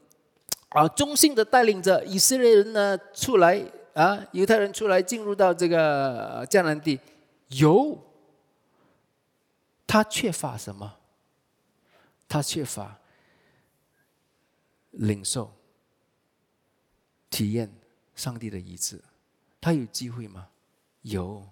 [0.69, 6.99] 啊，忠心的带领着以色列人呢出来啊，犹太人出来进入到这个迦南地，
[7.49, 7.95] 有
[9.85, 10.95] 他缺乏什么？
[12.27, 12.99] 他缺乏
[14.89, 15.53] 领受、
[17.29, 17.71] 体验
[18.15, 18.99] 上帝的医治。
[19.61, 20.47] 他有机会吗？
[21.03, 21.47] 有，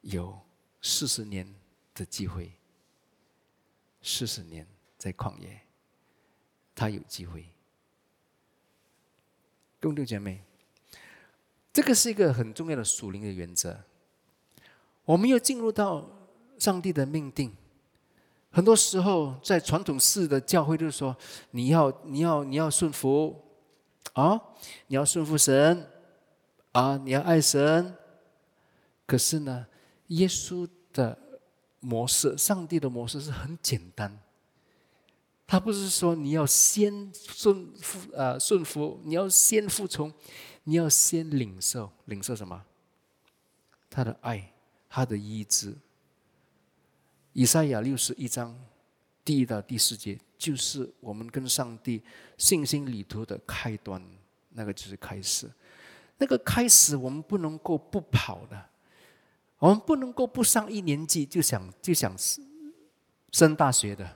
[0.00, 0.40] 有
[0.80, 1.54] 四十年
[1.98, 2.52] 的机会，
[4.00, 4.64] 四十年
[4.96, 5.60] 在旷野，
[6.74, 7.44] 他有机会。
[9.82, 10.40] 兄弟姐妹，
[11.72, 13.84] 这个是一个很重要的属灵的原则。
[15.04, 16.08] 我们要进入到
[16.58, 17.52] 上帝的命定。
[18.50, 21.16] 很多时候，在传统式的教会，就是说，
[21.50, 23.44] 你要、你要、你要顺服
[24.12, 24.40] 啊，
[24.86, 25.86] 你要顺服神
[26.72, 27.96] 啊，你要爱神。
[29.06, 29.66] 可是呢，
[30.08, 31.18] 耶稣的
[31.80, 34.20] 模式，上帝的模式是很简单。
[35.46, 40.12] 他不是说你要先顺服啊顺服，你要先服从，
[40.64, 42.64] 你要先领受领受什么？
[43.88, 44.52] 他的爱，
[44.88, 45.74] 他的医治。
[47.32, 48.58] 以赛亚六十一章
[49.24, 52.02] 第一到第四节，就是我们跟上帝
[52.36, 54.02] 信心旅途的开端，
[54.50, 55.50] 那个就是开始。
[56.18, 58.67] 那个开始，我们不能够不跑的，
[59.58, 62.44] 我们不能够不上一年级就想就想升
[63.32, 64.08] 升大学的。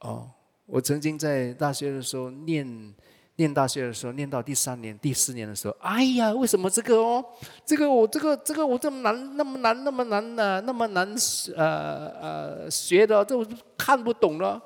[0.00, 0.30] 哦，
[0.66, 2.94] 我曾经在大学的时候念
[3.36, 7.24] 念大学的时候，念到第三年、第四年的时候，哎呀，为什么这个哦，
[7.64, 11.14] 这个我这个这个我这么难，那么难，那么难呢，那么难
[11.56, 13.44] 呃呃学的，这我
[13.76, 14.62] 看不懂了。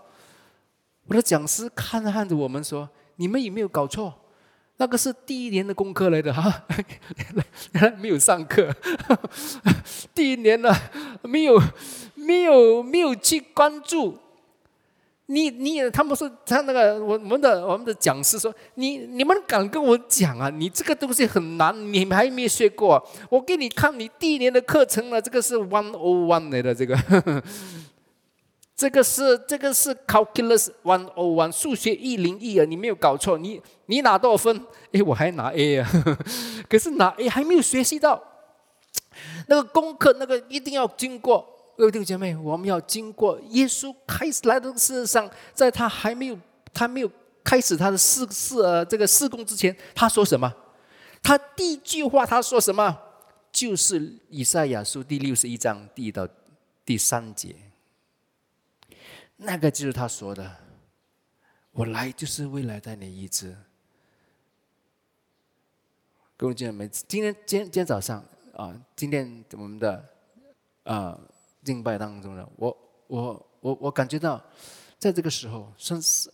[1.07, 2.87] 我的讲师看着看着我们说
[3.17, 4.13] ：“你们有没有搞错？
[4.79, 6.65] 那个是第一年的功课来的哈，
[7.75, 8.75] 来没有上课，
[10.15, 10.75] 第一年呢，
[11.23, 11.61] 没有
[12.15, 14.19] 没有没有去关注。”
[15.31, 20.49] 你你也他们说他那个我们的我们的讲师说你你们敢跟我讲啊？
[20.49, 23.07] 你这个东西很难，你们还没学过。
[23.29, 26.97] 我给你看你第一年的课程了，这个是 one o one 来的这个，
[28.79, 33.37] 这个是这个是 calculus one o one 数学一零一啊，你没有搞错。
[33.37, 34.57] 你你拿多少分？
[34.93, 35.91] 哎，我还拿 A 啊，
[36.71, 38.23] 可是拿 A 还没有学习到
[39.49, 41.45] 那个功课，那个一定要经过。
[41.77, 46.39] 各位弟兄姐妹，我们要经过耶稣开始来到世上，在他还没有
[46.73, 47.11] 他没有
[47.43, 50.55] 开始他的事事呃这个事工之前，他说什么？
[51.21, 52.97] 他第一句话他说什么？
[53.51, 56.29] 就是以赛亚书第六十一章第一到
[56.85, 57.57] 第三节，
[59.39, 60.57] 那个就是他说的
[61.73, 63.57] ：“我来就是为了带你医治。”
[66.37, 68.23] 各位弟兄姐妹，今天今今天早上
[68.55, 70.05] 啊，今天我们的
[70.85, 71.19] 啊。
[71.65, 72.75] 敬拜当中呢我，
[73.09, 74.43] 我，我，我感觉到，
[74.99, 76.33] 在这个时候，神是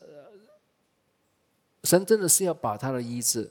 [1.83, 3.51] 神真的是要把他的医治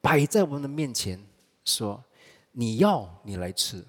[0.00, 1.22] 摆在我们的面前，
[1.62, 2.02] 说
[2.52, 3.84] 你要你来吃，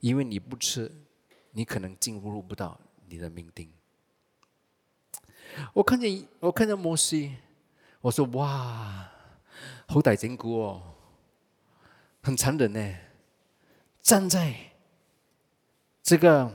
[0.00, 0.90] 因为你不吃，
[1.56, 2.78] 你可能进入不到
[3.08, 3.72] 你的命定。
[5.72, 7.34] 我看见我看见摩西，
[8.02, 9.10] 我说哇，
[9.88, 10.82] 好大整蛊哦，
[12.22, 12.98] 很残忍呢，
[14.02, 14.72] 站在。
[16.02, 16.54] 这个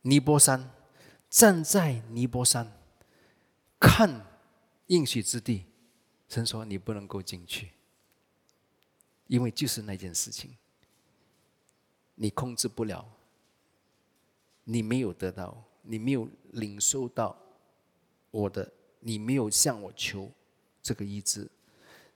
[0.00, 0.70] 尼泊山，
[1.28, 2.72] 站在尼泊山
[3.78, 4.26] 看
[4.86, 5.66] 应许之地，
[6.26, 7.70] 神说你不能够进去，
[9.32, 10.54] 因为就是那件事情，
[12.16, 13.02] 你控制不了，
[14.64, 17.34] 你没有得到，你没有领受到
[18.30, 18.70] 我的，
[19.00, 20.30] 你没有向我求
[20.82, 21.50] 这个医治，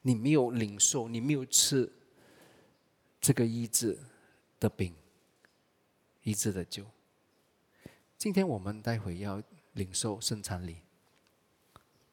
[0.03, 1.91] 你没有领受，你没有吃
[3.19, 3.99] 这个医治
[4.61, 4.95] 的饼，
[6.23, 6.85] 医治的酒。
[8.19, 9.43] 今天我们待会要
[9.73, 10.83] 领受圣餐礼，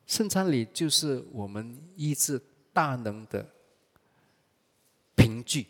[0.05, 2.41] 圣餐礼就是我们医治
[2.71, 3.52] 大能的
[5.15, 5.67] 凭据。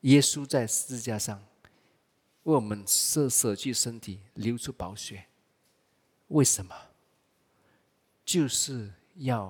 [0.00, 1.42] 耶稣在十字架上
[2.42, 5.26] 为我们舍舍去身体，流出宝血，
[6.28, 6.74] 为什么？
[8.24, 9.48] 就是要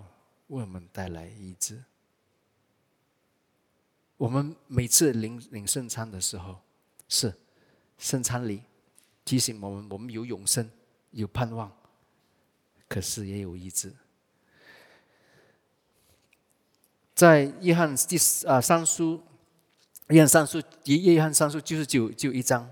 [0.48, 1.84] 为我们带来医治。
[4.16, 6.60] 我们每次领领圣餐的时候，
[7.08, 7.34] 是
[7.98, 8.62] 圣餐里。
[9.24, 10.70] 提醒我们，我们有永生，
[11.10, 11.74] 有盼望，
[12.86, 13.90] 可是也有医治。
[17.14, 19.20] 在约翰第啊三书，
[20.08, 22.68] 约翰三书，约翰三书就是就就一章，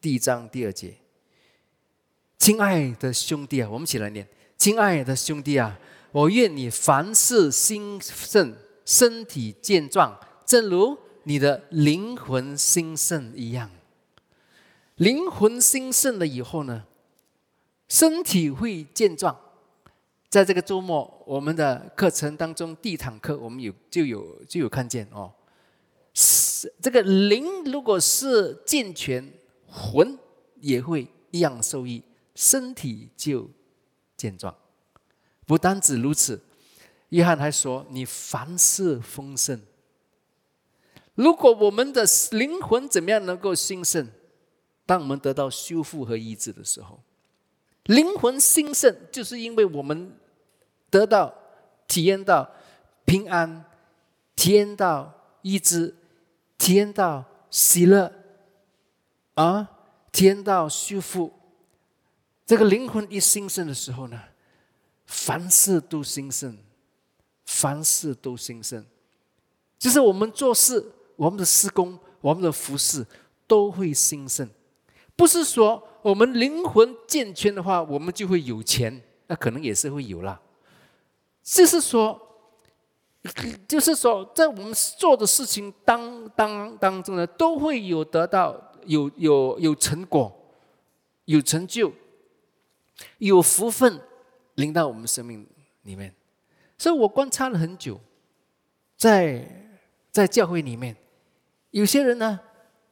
[0.00, 0.94] 第一章第二节。
[2.38, 4.26] 亲爱的兄弟啊，我们一起来念：
[4.56, 5.78] 亲爱的兄弟啊，
[6.12, 8.54] 我愿你凡事兴盛，
[8.84, 13.70] 身体健壮，正如你的灵魂兴盛一样。
[14.96, 16.84] 灵魂兴盛了以后呢，
[17.88, 19.36] 身体会健壮。
[20.32, 25.30] 在这个周末，我们的课程当中，地毯课我们有就有就有看见哦。
[26.14, 29.30] 是这个灵如果是健全，
[29.68, 30.18] 魂
[30.58, 32.02] 也会一样受益，
[32.34, 33.50] 身体就
[34.16, 34.56] 健壮。
[35.44, 36.40] 不单止如此，
[37.10, 39.60] 约翰还说：“你凡事丰盛。”
[41.14, 44.08] 如果我们的灵魂怎么样能够兴盛？
[44.86, 47.02] 当我们得到修复和医治的时候，
[47.84, 50.14] 灵魂兴盛，就是因为我们
[50.92, 51.32] 得到、
[51.88, 52.50] 体验到
[53.06, 53.64] 平安，
[54.36, 55.96] 体验到意志，
[56.58, 58.12] 体验到喜乐，
[59.34, 59.70] 啊，
[60.12, 61.32] 体验到修复。
[62.44, 64.20] 这个灵魂一兴盛的时候呢，
[65.06, 66.58] 凡事都兴盛，
[67.46, 68.84] 凡事都兴盛，
[69.78, 73.06] 就是我们做事、我们的施工、我们的服饰
[73.46, 74.46] 都会兴盛。
[75.16, 80.38] 不是说我们灵魂健全的话，我们就会有钱，那可能也是会有啦。
[81.42, 82.20] 就是说，
[83.68, 88.54] 就是说，在我们做的事情当当当中呢，都会有得到
[88.86, 90.32] 有有有成果，
[91.24, 91.92] 有成就，
[93.18, 94.00] 有福分
[94.54, 95.46] 临到我们生命
[95.82, 96.14] 里面。
[96.78, 98.00] 所以我观察了很久，
[98.96, 99.74] 在
[100.10, 100.96] 在教会里面，
[101.70, 102.40] 有些人呢，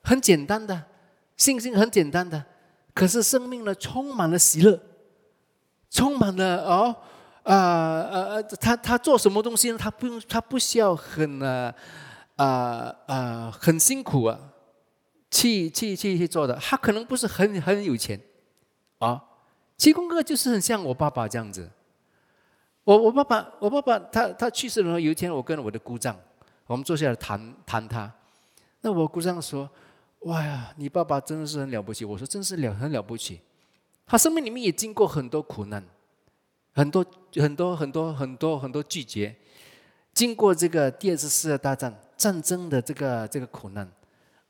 [0.03, 0.85] 很简单的。
[1.37, 2.45] 信心很简单的，
[2.93, 4.79] 可是生命呢充满了喜乐，
[5.89, 6.95] 充满了哦，
[7.43, 9.79] 啊呃他他做什么东西呢？
[9.79, 11.75] 他不用，他不需要很啊
[12.37, 14.39] 啊啊很辛苦啊，
[15.31, 16.55] 去去去去做的。
[16.57, 18.21] 他可能不是很很有钱，
[18.99, 19.23] 啊，
[19.77, 21.71] 七公哥就是很像我爸爸这样子。
[22.85, 26.17] 我我爸爸我爸爸他他去世的时候，有一天我跟我的姑丈，
[26.67, 28.13] 我们坐下来谈谈他，
[28.81, 29.69] 那我姑丈说。
[30.25, 32.05] 哇呀，你爸爸真的是很了不起。
[32.05, 33.41] 我说，真是了很了不起。
[34.07, 35.83] 他生命里面也经过很多苦难，
[36.73, 37.05] 很多
[37.35, 39.35] 很多很多很多很多拒绝，
[40.15, 43.91] 经过这个第二次世界大战战争的这个这个苦难，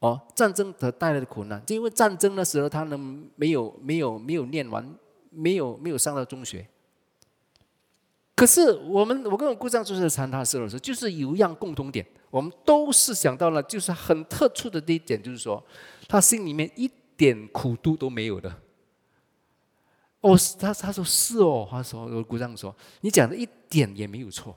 [0.01, 4.95] 哦，战争所带来的苦难，就因为战争的时候他能没有没有没有念完，
[5.31, 6.67] 没有没有上到中学。
[8.35, 12.07] 可是我们我跟我姑丈就是谈他的时候，就是有一样共同点。
[12.31, 15.63] 我们都是想到了，就是很特殊的这一点，就是说，
[16.09, 18.51] 他心里面一点苦度都没有的。
[20.21, 24.57] 哦，他他说是哦，他说我姑丈说，你讲的一点也没有错。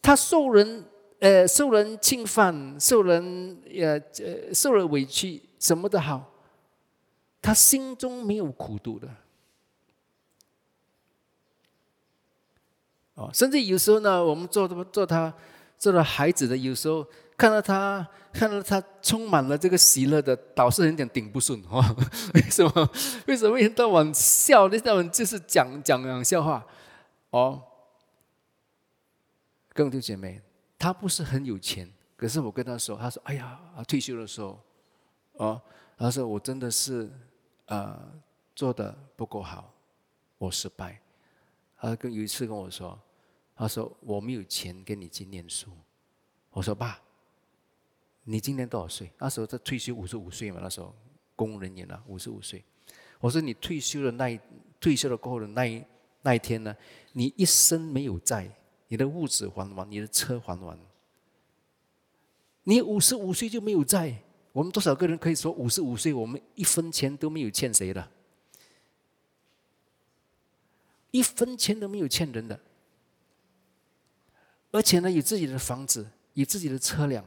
[0.00, 0.84] 他受人
[1.20, 6.32] 呃受人侵犯，受人呃呃受了委屈，什么都好，
[7.40, 9.08] 他心中没有苦度的。
[13.14, 15.32] 哦，甚至有时候呢，我们做做他。
[15.78, 17.04] 做了孩子的，有时候
[17.42, 21.82] 看到他，看到他充满了这个喜乐的，导师有点顶不顺 哦。
[22.34, 22.90] 为什么？
[23.26, 24.68] 为什么一天到晚笑？
[24.68, 26.64] 一天到晚就是讲讲讲笑话
[27.30, 27.60] 哦。
[29.72, 30.40] 各位弟兄姐妹，
[30.78, 34.60] 他不是很有钱，可是我跟他说，他说：“哎呀，退休的时候，
[35.32, 35.60] 哦，
[35.98, 37.10] 他说我真的是
[37.66, 38.00] 呃
[38.54, 39.74] 做的不够好，
[40.38, 40.96] 我失败。”
[41.76, 42.96] 他跟有一次跟我说。
[43.56, 45.72] 他说：“我没有钱给你去念书。”
[46.50, 47.00] 我说：“爸，
[48.24, 49.10] 你今年多少岁？
[49.18, 50.94] 那时候他退休五十五岁嘛，那时候
[51.34, 52.62] 公务人员了，五十五岁。
[53.20, 54.38] 我说：你退休的那一
[54.80, 55.82] 退休了过后的那一
[56.22, 56.76] 那一天呢？
[57.12, 58.48] 你一生没有债，
[58.88, 60.78] 你的物质还完，你的车还完，
[62.64, 64.22] 你五十五岁就没有债？
[64.52, 68.08] 我们多少个人可以说五十五岁我们一分钱都没有欠谁的？
[71.10, 72.58] 一分钱都没有欠人的，
[74.70, 77.24] 而且呢，有自己的房子，有自己的车辆。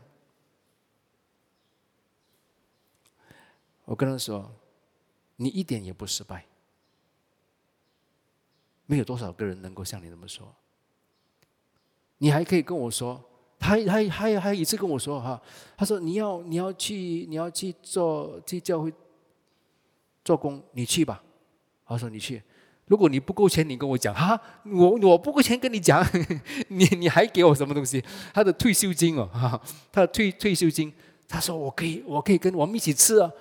[3.85, 4.51] 我跟他说
[5.37, 6.45] ：“你一点也不失败。”
[8.87, 10.53] 没有多少个人能够像你那么说。
[12.19, 13.21] 你还可以跟我说，
[13.57, 15.41] 他他还还一次跟我说哈，
[15.75, 18.93] 他说你要你要去你要去做去教会
[20.23, 21.23] 做工，你去吧。
[21.85, 22.41] 他说你去。
[22.85, 26.05] 如果你不够钱，你跟我讲哈，我我不够钱跟你讲，
[26.69, 28.03] 你你还给我什么东西？
[28.31, 29.59] 他的退休金哦，哈，
[29.91, 30.93] 他的退退休金，
[31.27, 33.31] 他说我可以，我可以跟我们一起吃啊。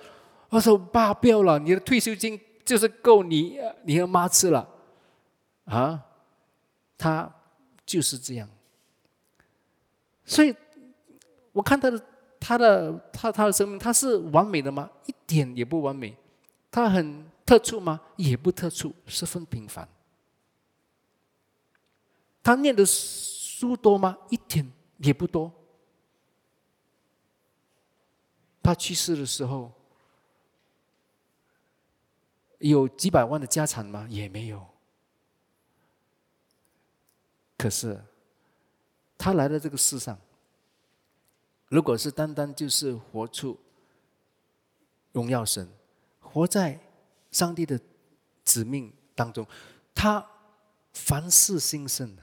[0.55, 4.65] 我说爸不要了，你的退休金就是够你你和妈吃了，
[5.65, 6.01] 啊，
[6.97, 7.29] 他
[7.85, 8.47] 就是这样。
[10.23, 10.55] 所以，
[11.51, 12.05] 我看他的
[12.39, 14.89] 他的他他的生命，他是完美的吗？
[15.07, 16.15] 一点也不完美，
[16.71, 17.25] 他很。
[17.45, 18.01] 特殊吗？
[18.15, 19.87] 也不特殊，十分平凡。
[22.41, 24.17] 他念的书多吗？
[24.29, 25.51] 一点也不多。
[28.63, 29.71] 他去世的时候
[32.69, 34.07] 有几百万的家产吗？
[34.09, 34.65] 也没有。
[37.57, 38.03] 可是
[39.17, 40.19] 他来到这个世上，
[41.67, 43.59] 如果是单单就是活出
[45.11, 45.69] 荣耀神，
[46.19, 46.79] 活在。
[47.31, 47.77] 上帝的
[48.45, 49.45] 使命当中，
[49.93, 50.25] 他
[50.93, 52.15] 凡事兴盛，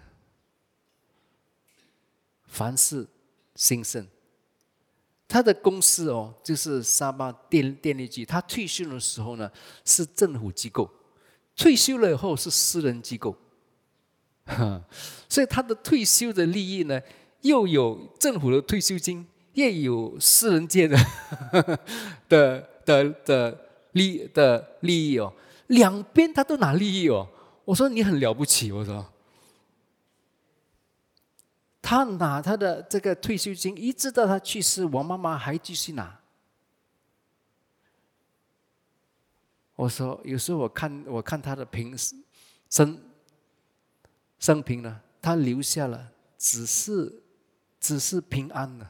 [2.47, 3.07] 凡事
[3.55, 4.09] 兴盛。
[5.33, 8.23] 他的公司哦，就是沙巴电电力局。
[8.23, 9.51] 他退休的时候呢，
[9.85, 10.85] 是政府机构；
[11.57, 13.35] 退休了以后是私人机构。
[14.45, 14.83] 哈
[15.31, 17.01] 所以他的退休的利益呢，
[17.41, 20.99] 又有政府的退休金，也有私人界的
[22.29, 23.59] 的 的的。
[23.93, 25.31] 利的利益哦，
[25.67, 27.29] 两边他都拿利益哦。
[27.67, 29.05] 我说你很了不起，我说，
[31.83, 36.21] 他拿他的这个退休金，一直到他去世，我妈妈还继续拿。
[39.75, 41.99] 我说有时候我看我看他的平
[42.71, 42.99] 生
[44.39, 47.23] 生平呢，他留下了只是
[47.81, 48.89] 只是平安呢，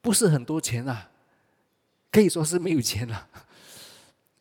[0.00, 1.10] 不是很多钱啊，
[2.10, 3.28] 可以说是没有钱了。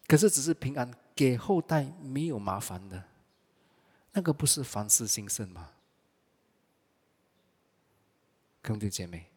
[0.08, 3.04] 可是只是平安，给后代没有麻烦的，
[4.14, 5.72] 那个不是凡事兴盛吗？
[8.66, 9.28] 兄弟姐妹，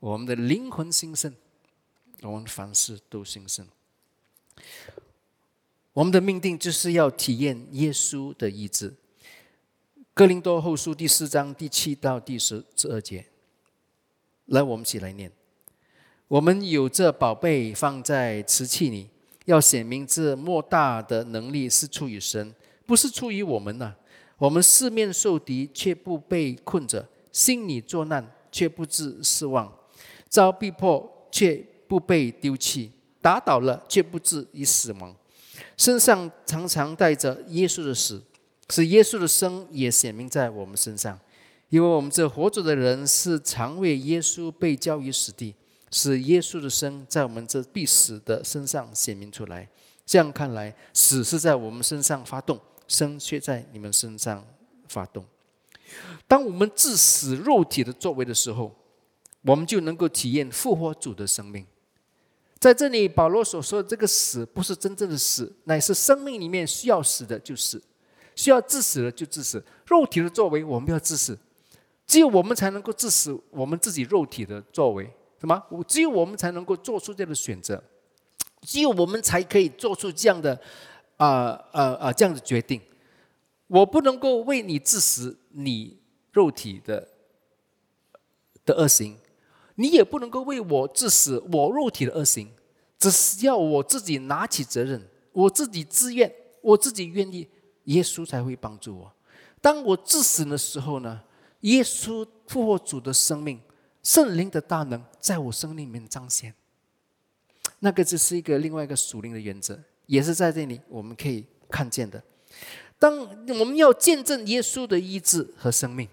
[0.00, 1.34] 我们的灵魂兴盛，
[2.22, 3.66] 我们凡事都兴盛。
[5.92, 8.94] 我们的命定就是要体验耶稣的意志。
[10.14, 13.26] 哥林多后书第四章第七到第十十二节，
[14.46, 15.30] 来，我们一起来念。
[16.26, 19.10] 我们有这宝贝放在瓷器里。
[19.44, 22.54] 要显明这莫大的能力是出于神，
[22.86, 23.94] 不是出于我们呐。
[24.38, 29.66] 我们四面受敌，却不被困着；心里作难，却不致失望；
[30.28, 31.56] 遭逼迫，却
[31.88, 35.12] 不被丢弃；打倒了，却不至于死亡。
[35.76, 38.22] 身上常常带着耶稣的死，
[38.70, 41.18] 使耶稣的生也显明在我们身上。
[41.68, 45.52] 因为我们这活着的人，是常为耶稣被交于死地。
[45.90, 49.68] 使耶稣的生在我们这必死的身上显明出来。
[50.06, 54.44] 这样看来，死是在我们身上发动，生却在你们身上
[54.86, 55.24] 发动。
[56.26, 58.74] 当我们致死肉体的作为的时候，
[59.42, 61.66] 我们就能够体验复活主的生命。
[62.58, 67.82] 在这里，保罗所说的这个死，不是真正的死，乃是生命里面需要死的就死，
[68.34, 69.62] 需要致死的就致死。
[69.86, 71.38] 肉体的作为，我们要致死，
[72.06, 75.04] 只有我们才能够致死我们自己肉体的作为。
[75.38, 75.62] 什么？
[75.86, 77.82] 只有我们才能够做出这样的选择，
[78.62, 80.58] 只有我们才可以做出这样的
[81.18, 81.28] 啊
[81.70, 82.80] 啊啊这样的决定。
[83.66, 85.98] 我不能够为你致死你
[86.32, 87.08] 肉体的
[88.64, 89.16] 的恶行，
[89.76, 92.50] 你也不能够为我致死我肉体的恶行。
[92.98, 97.48] 只是要我自己拿起责任，我自己自愿，我自己愿意，
[97.84, 99.12] 耶稣才会帮助我。
[99.60, 101.22] 当我致死的时候呢？
[101.60, 103.60] 耶稣复活主的生命。
[104.02, 106.52] 圣灵的大能在我生命里面彰显，
[107.78, 112.22] 那个就是一个另外一个属灵的原则，也是在这里我们可以看见的。
[113.04, 113.18] 当
[113.60, 116.08] 我们要见证耶稣的医治和生命，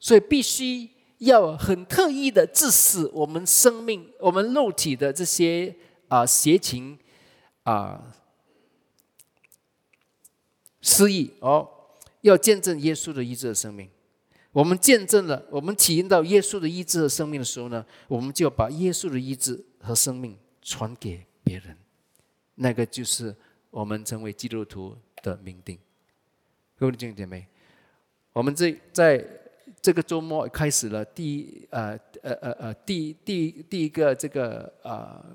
[0.00, 5.72] 所以必须要很特意的致死我们生命、我们肉体的这些
[6.08, 6.98] 啊邪情
[7.62, 8.12] 啊
[10.80, 11.68] 失意哦，
[12.22, 13.88] 要见证耶稣的医治的生命。
[14.50, 21.76] 我们见证了，我们体验到耶稣的医治和生命的时候呢，我们就要把耶稣的医治和生命传给别人。
[22.56, 23.36] 那个就是
[23.70, 25.78] 我们成为基督徒的命定。
[26.78, 27.44] 各位弟兄姐妹，
[28.32, 29.26] 我们这在
[29.82, 35.26] 这个周末开始了第呃呃呃呃第第第一个这个啊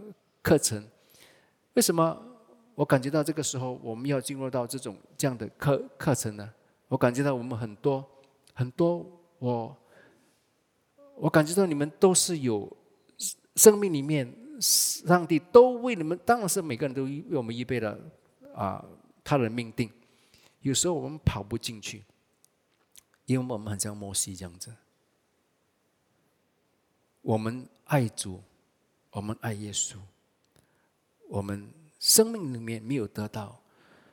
[0.42, 0.82] 课程。
[1.74, 2.18] 为什么
[2.76, 6.50] 我感觉到这个时候我们要进入到这种这样的课课程呢？
[6.88, 8.02] 我感觉到我们很多。
[8.54, 9.06] 很多
[9.40, 9.76] 我，
[11.16, 12.72] 我感觉到你们都是有
[13.56, 18.00] 生命里面，上帝都为你们，当然是每个人都为我们预备了
[18.54, 18.86] 啊，
[19.24, 19.90] 他的命定。
[20.64, 22.04] 有时候我们跑不进去，
[23.28, 24.76] 因为我们很像摩西这样子。
[27.22, 28.42] 我们爱主，
[29.12, 29.98] 我们爱耶稣，
[31.30, 33.62] 我们生命里面没有得到，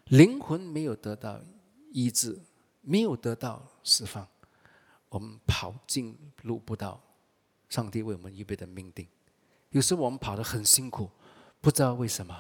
[0.05, 1.41] 灵魂没有得到
[1.93, 2.39] 医治。
[2.83, 4.27] 没有得到释放，
[5.11, 6.99] 我们跑进入不到
[7.69, 9.07] 上帝为我们预备的命定。
[9.69, 11.11] 有时候我们跑得很辛苦，
[11.61, 12.35] 不知道为什么，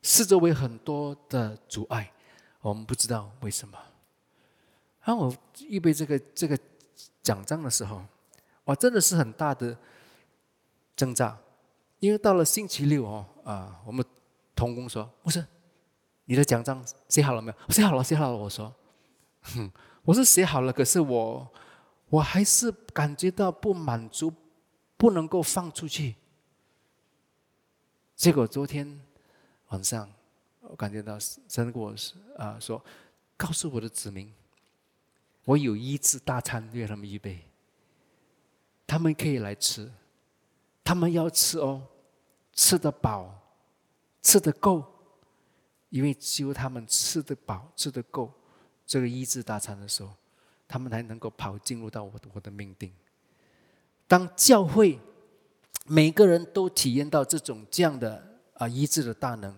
[0.00, 2.10] 四周围很多的阻碍，
[2.64, 3.78] 我们不知道为什么。
[5.04, 5.36] 当我
[5.68, 6.58] 预备这个这个
[7.22, 8.02] 奖章的时候，
[8.64, 9.76] 哇，真的是很大的
[10.96, 11.38] 挣扎，
[11.98, 14.02] 因为到了星期六哦啊，我们
[14.56, 15.46] 同工说：“不是，
[16.24, 18.74] 你的奖章写好了没有？”“写好了，写好了。”我说。
[19.54, 19.70] 哼，
[20.04, 21.46] 我是写好了，可是我
[22.08, 24.32] 我还是感觉到不满足，
[24.96, 26.14] 不能够放出去。
[28.16, 29.02] 结果昨天
[29.68, 30.10] 晚上，
[30.74, 31.94] 我感觉到神跟我
[32.36, 32.84] 啊说，
[33.36, 34.28] 告诉我的子民，
[35.44, 37.46] 我有医治大餐为他们预备，
[38.84, 39.88] 他们可以来吃，
[40.82, 41.80] 他们要吃哦，
[42.52, 43.40] 吃得饱，
[44.20, 44.84] 吃得够，
[45.90, 48.32] 因为只有他们吃得饱，吃得够。
[48.84, 50.12] 这个医治大餐的时候，
[50.66, 52.92] 他们才能够跑进入到我的我的命定。
[54.08, 54.98] 当教会
[55.86, 59.56] 每个人都体验到这种这样的啊医治的大能，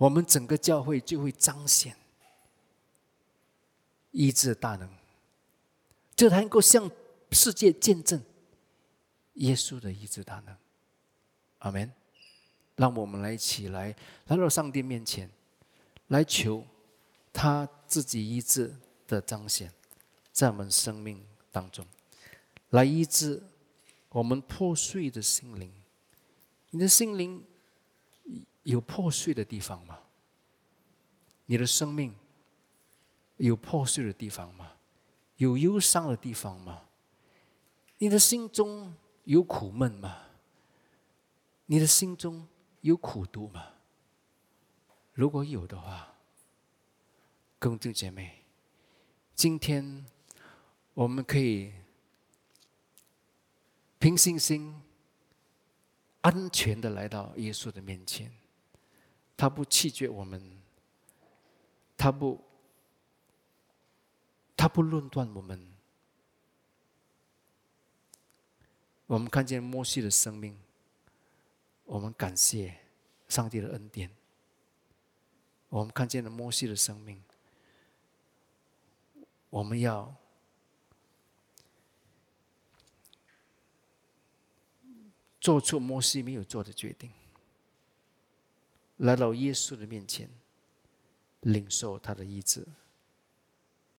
[0.00, 1.94] 我们整个教会就会彰显
[4.12, 4.88] 医治大能，
[6.16, 6.90] 就能够向
[7.32, 8.18] 世界见证
[9.34, 10.56] 耶稣的医治大能。
[11.58, 11.92] 阿门。
[12.76, 13.94] 让我们来一起来
[14.28, 15.30] 来到上帝面前，
[16.08, 16.66] 来求。
[17.32, 18.74] 他自己医治
[19.06, 19.70] 的彰显，
[20.32, 21.22] 在我们生命
[21.52, 21.86] 当中，
[22.70, 23.40] 来医治
[24.08, 25.70] 我们破碎的心灵。
[26.70, 27.44] 你的心灵
[28.62, 29.98] 有破碎的地方吗？
[31.46, 32.14] 你的生命
[33.38, 34.72] 有破碎的地方吗？
[35.36, 36.82] 有忧伤的地方吗？
[37.98, 38.94] 你的心中
[39.24, 40.16] 有苦闷吗？
[41.66, 42.46] 你的心中
[42.82, 43.66] 有苦毒吗？
[45.12, 46.14] 如果有的话，
[47.60, 48.44] 兄弟姐妹，
[49.34, 50.06] 今天
[50.94, 51.72] 我们可以
[53.98, 54.80] 凭信心、
[56.22, 58.32] 安全的来到耶稣的面前。
[59.40, 60.38] 他不弃绝我们，
[61.96, 62.38] 他不，
[64.54, 65.66] 他不论断我们。
[69.06, 70.54] 我们看见摩西的生命，
[71.86, 72.80] 我们感谢
[73.30, 74.10] 上帝的恩典。
[75.70, 77.22] 我们看见了摩西的生命。
[79.48, 80.14] 我们要
[85.40, 87.10] 做出摩西没有做的决定，
[89.00, 90.28] 来到耶稣的面前，
[91.40, 92.66] 领受他的医治。